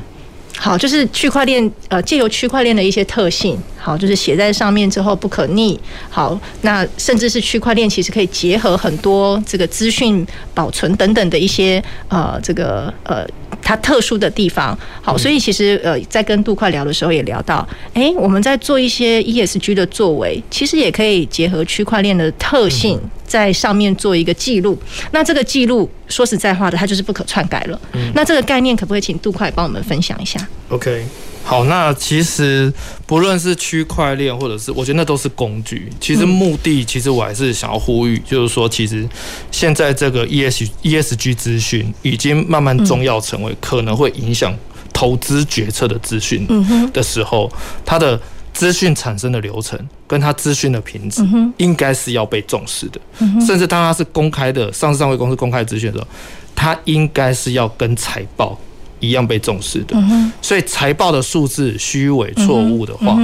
[0.56, 5.78] 好，就是区块链，呃，借由区块链的一些特性，好，就是写在上面之后不可逆。
[6.10, 13.26] 好，那甚至是区块链其实可以结合很多这个资讯保存等等的一些呃，这个呃。
[13.64, 24.78] 它特殊的地方，好，所以其实呃，在跟杜快聊的时候也聊到，哎，我们在做一些 ESG 的作为，其实也可以结合区块链的特性，在上面做一个记录。
[25.12, 27.80] 那这个记录说实在话的，它就是不可篡改了。
[28.14, 30.38] 那这个概念可不可以请杜快帮我们分享一下
[30.68, 31.06] ？OK。
[31.44, 32.72] 好，那其实
[33.06, 35.92] 不论是区块链，或者是我觉得那都是工具。
[36.00, 39.06] 其实目的，其实我还是想要呼吁，就是说，其实
[39.52, 44.56] 现在这个 E S E S G 资讯已经慢慢重要，成为可能会影响
[44.92, 46.46] 投资决策的资讯
[46.92, 47.52] 的时候，
[47.84, 48.18] 它的
[48.54, 51.22] 资讯产生的流程跟它资讯的品质，
[51.58, 52.98] 应该是要被重视的。
[53.46, 56.08] 甚至当它是公开的上市上柜公司公开资讯的时候，
[56.56, 58.58] 它应该是要跟财报。
[59.04, 59.96] 一样被重视的，
[60.40, 63.16] 所以财报的数字虚伪错误的话，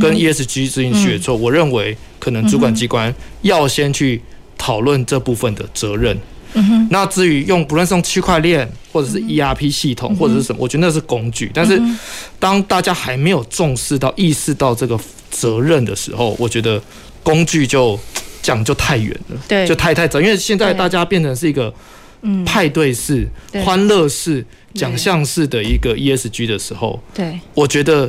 [0.00, 4.20] 跟 ESG 资讯虚伪错，我认为可能主管机关要先去
[4.56, 6.16] 讨论这部分的责任。
[6.90, 11.48] 那至于用不论是用区块链或者是 ERP 系统或者是什么，我觉得那是工具。
[11.54, 11.80] 但是
[12.40, 14.98] 当大家还没有重视到、意识到这个
[15.30, 16.82] 责任的时候，我觉得
[17.22, 17.96] 工具就
[18.42, 20.20] 讲就太远了，对，就太太早。
[20.20, 21.72] 因为现在大家变成是一个
[22.44, 23.28] 派对式、
[23.64, 24.44] 欢乐式。
[24.72, 28.08] 奖项式的一个 ESG 的时候，对，我觉得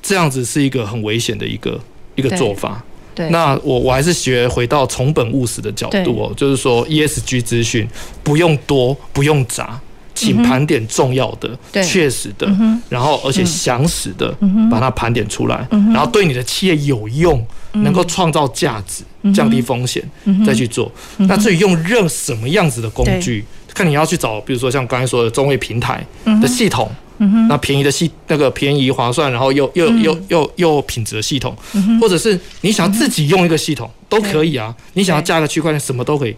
[0.00, 1.78] 这样子是一个很危险的一个
[2.14, 2.82] 一个做法。
[3.14, 7.86] 对，那我我还是学回到从本务实的角度哦，就是说 ESG 资讯
[8.22, 9.78] 不用多，不用杂，
[10.14, 11.50] 请盘点重要的、
[11.84, 12.50] 确实的，
[12.88, 14.34] 然后而且详实的
[14.70, 19.02] 把它盘点出来，然后对你的企业有用，能够创造价值、
[19.32, 20.02] 降低风险，
[20.46, 20.90] 再去做。
[21.18, 23.44] 那至于用任什么样子的工具？
[23.74, 26.04] 看你要去找，比如说像刚才说的中位平台
[26.42, 31.56] 的系统，嗯，那便宜的系那个便宜划算，然后又又又又又品质的系统，
[32.00, 36.34] 或者是你想要自己用一个系统都可以啊，你想要加个区块链什么都可以，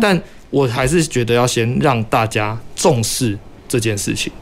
[0.00, 4.32] 但我还是觉得要先让大家重视这件事情，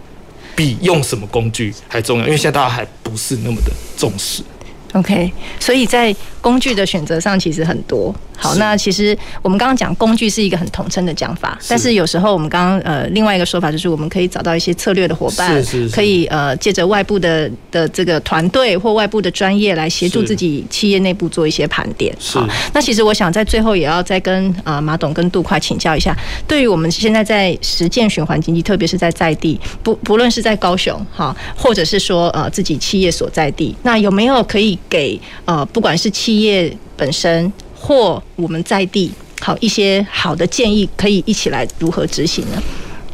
[0.55, 4.43] 比用什么工具还重要，因为现在大家还不是那么的重视。
[4.93, 8.15] OK，所以在工具的选择上其实很多。
[8.37, 22.13] 好，那其实我们刚刚讲工具是一个很统称的讲法，但是有时候我们刚刚呃另外一个说法就是我们可以找到一些策略的伙伴，可以呃借着外部的的这个团队或外部的专业来协助自己企业内部做一些盘点。
[22.19, 26.17] 好，那其实我想在最后也要再跟呃马董跟杜快请教一下，
[26.49, 39.11] 对于我们现在在实践循环经济，特别是在在地，不不论是在高雄哈，或者是说呃自己企业所在地，那有没有可以给呃不管是企业本身，或我们在地
[39.41, 42.63] 好一些好的建议，可以一起来如何执行呢？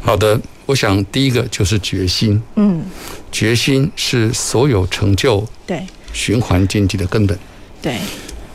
[0.00, 2.40] 好的，我想第一个就是决心。
[2.56, 2.84] 嗯，
[3.30, 7.38] 决心是所有成就对循环经济的根本。
[7.82, 7.98] 对。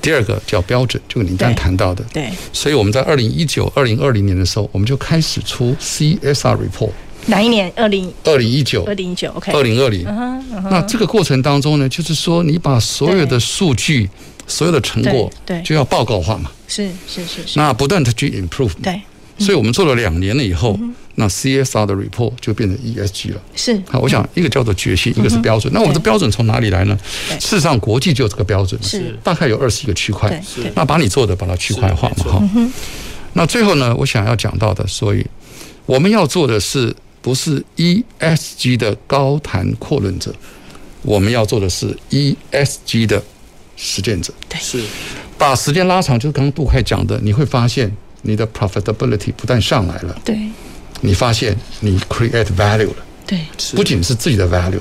[0.01, 2.03] 第二个叫标准，就是您刚才谈到的。
[2.11, 2.29] 对。
[2.51, 6.91] 所以我们在二零一九、二零二零年的时候，我们就开始出 CSR report。
[7.27, 7.71] 哪一年？
[7.75, 8.83] 二零二零一九。
[8.85, 9.51] 二零一九，OK。
[9.51, 10.03] 二零二零。
[10.69, 14.09] 那这个过程当中呢，就是说你把所有的数据。
[14.45, 19.01] 所有的成果对就要报告化嘛，是是是是，那不断的去 improve，对，
[19.39, 20.77] 所以我们做了两年了以后，
[21.15, 23.81] 那 CSR 的 report 就变成 ESG 了，是。
[23.89, 25.71] 好，我想一个叫做决心，一个是标准。
[25.73, 26.99] 那我们的标准从哪里来呢？
[27.39, 30.69] 事实上，国际就有这个标准，是大概有二十一个区块，是。
[30.75, 32.43] 那把你做的把它区块化嘛，哈。
[33.31, 35.25] 那最后呢，我想要讲到的，所以
[35.85, 36.93] 我们要做的是
[37.23, 40.31] 不是 ESG 的高谈阔论者，
[41.01, 43.23] 我们要做的是 ESG 的。
[43.75, 44.31] 实践者。
[44.47, 44.79] 对，是。
[45.35, 50.37] 把时间拉长，就是刚刚杜快讲的，你会发现你的 profitability 不但上来了，对，
[51.01, 52.95] 你发现你 create value 了，
[53.25, 53.39] 对，
[53.75, 54.79] 不仅是自己的 value，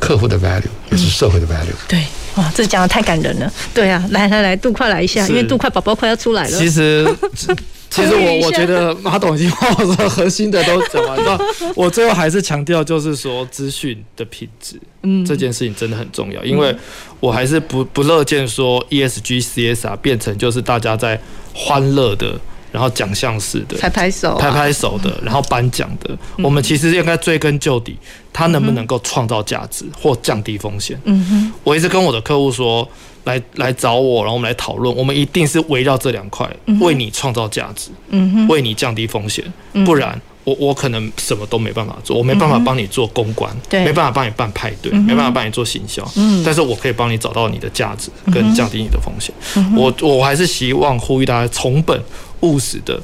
[0.00, 2.04] 客户的 value 也是社会的 value，嗯、对，
[2.34, 7.06] 哇，这讲的太感人了，对啊，来来来，杜快来一下，因为杜快宝宝快要出来了，其实。
[7.90, 11.38] 其实我我觉得马董已经把我的核心的都讲完了，
[11.74, 16.74] 我最后还是强调，就是说资讯的品质，嗯，这件事情真的很重要，因为
[17.18, 21.18] 我还是不不乐见说 ESG CSR 变成就是大家在
[21.54, 22.38] 欢乐的，
[22.70, 27.96] 然后奖项式的拍拍手、拍拍手的，然后颁奖的，我们其实应该追根究底，
[28.32, 31.00] 它能不能够创造价值或降低风险？
[31.04, 32.86] 嗯哼，我一直跟我的客户说。
[33.28, 34.94] 来来找我，然后我们来讨论。
[34.96, 36.48] 我们一定是围绕这两块，
[36.80, 39.44] 为你创造价值，嗯，为你降低风险。
[39.84, 46.02] 不然，我我可能什么都没办法做，我没办法帮你做公关，对，没办法帮你办派对，没办法帮你做行销。
[46.16, 49.34] 嗯，但是我可以帮你找到你的价值，跟降低你的风险。
[49.76, 52.02] 我我还是希望呼吁大家从本
[52.40, 52.98] 务实的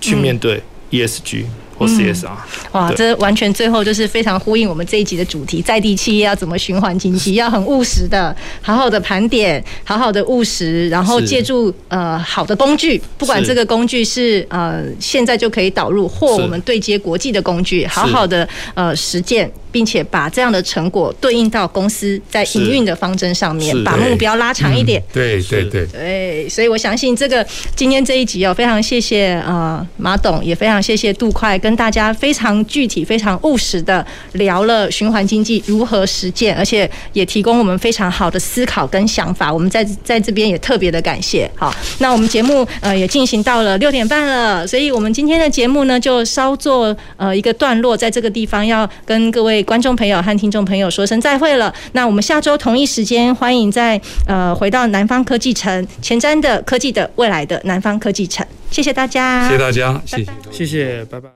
[0.00, 1.46] 去面对 ESG。
[1.78, 2.28] CSR，
[2.72, 19.50] 哇，这完全最后就是非常呼应我们这一集的主题，在地企业要怎么循环经济， 要很务实的，好好的盘点，好好的务实，然后借助呃好的工具，不管这个工具是呃现在就可以导入，或我们对接国际的工具，好好的呃实践。
[19.72, 25.02] 并且把这样的成果对应到公司在营运的方针上面，把目标拉长一点。
[25.12, 27.44] 对对对对，所以我相信这个
[27.74, 39.50] 今天这一集哦，非常谢谢呃马董，也非常谢谢杜快，跟大家非常具体、非常务实的聊了循环经济如何实践，而且也提供我们非常好的思考跟想法。
[39.50, 41.50] 我们在在这边也特别的感谢。
[41.56, 49.61] 好，那我们节目呃也进行到了六点半了，所以我们今天的节目呢就稍作呃一个段落，在这个地方要跟各位。
[49.62, 51.72] 观众朋友和听众朋友说声再会了。
[51.92, 58.46] 那我们下周同一时间，欢迎再呃回到南方科技城，前瞻的科技的未来的南方科技城。
[58.70, 61.28] 谢谢大家，谢谢大家，谢谢，谢谢，拜拜。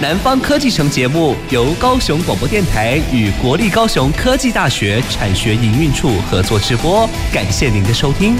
[0.00, 8.36] 南方科技城节目由高雄广播电台与国立高雄科技大学产学营运处合作直播，感谢您的收听。